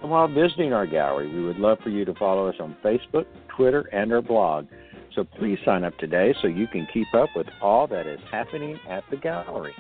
And 0.02 0.12
while 0.12 0.28
visiting 0.28 0.74
our 0.74 0.86
gallery, 0.88 1.34
we 1.34 1.44
would 1.44 1.58
love 1.58 1.80
for 1.84 1.90
you 1.90 2.06
to 2.06 2.14
follow 2.16 2.48
us 2.48 2.56
on 2.60 2.76
Facebook, 2.84 3.26
Twitter, 3.56 3.82
and 3.94 4.12
our 4.12 4.22
blog 4.22 4.68
so 5.16 5.24
please 5.24 5.58
sign 5.66 5.84
up 5.84 5.98
today 5.98 6.34
so 6.42 6.48
you 6.48 6.68
can 6.68 6.88
keep 6.94 7.08
up 7.14 7.30
with 7.36 7.48
all 7.62 7.88
that 7.88 8.08
is 8.08 8.20
happening 8.32 8.80
at 8.90 9.04
the 9.10 9.18
gallery. 9.18 9.74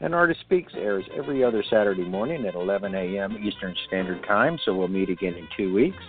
An 0.00 0.12
Artist 0.12 0.40
Speaks 0.40 0.72
airs 0.76 1.04
every 1.16 1.42
other 1.42 1.64
Saturday 1.70 2.04
morning 2.04 2.44
at 2.46 2.54
11 2.54 2.94
a.m. 2.94 3.36
Eastern 3.42 3.74
Standard 3.86 4.22
Time, 4.26 4.58
so 4.64 4.74
we'll 4.74 4.88
meet 4.88 5.08
again 5.08 5.34
in 5.34 5.48
two 5.56 5.72
weeks. 5.72 6.02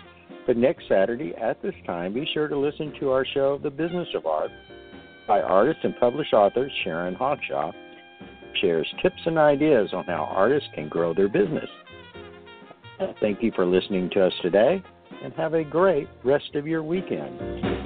But 0.46 0.58
next 0.58 0.88
Saturday 0.90 1.34
at 1.36 1.62
this 1.62 1.76
time, 1.86 2.14
be 2.14 2.28
sure 2.34 2.48
to 2.48 2.58
listen 2.58 2.94
to 3.00 3.12
our 3.12 3.26
show, 3.26 3.60
The 3.62 3.70
Business 3.70 4.08
of 4.14 4.26
Art, 4.26 4.52
by 5.28 5.42
artist 5.42 5.80
and 5.84 5.96
published 6.00 6.34
author 6.34 6.70
Sharon 6.84 7.16
Hawkshaw, 7.16 7.72
shares 8.62 8.88
tips 9.02 9.22
and 9.26 9.38
ideas 9.38 9.90
on 9.94 10.06
how 10.06 10.30
artists 10.32 10.70
can 10.74 10.90
grow 10.90 11.14
their 11.14 11.30
business. 11.30 11.70
Thank 13.22 13.44
you 13.44 13.52
for 13.56 13.66
listening 13.66 14.10
to 14.12 14.26
us 14.26 14.34
today, 14.42 14.82
and 15.24 15.34
have 15.34 15.54
a 15.54 15.64
great 15.64 16.08
rest 16.24 16.56
of 16.56 16.68
your 16.68 16.84
weekend. 16.84 17.77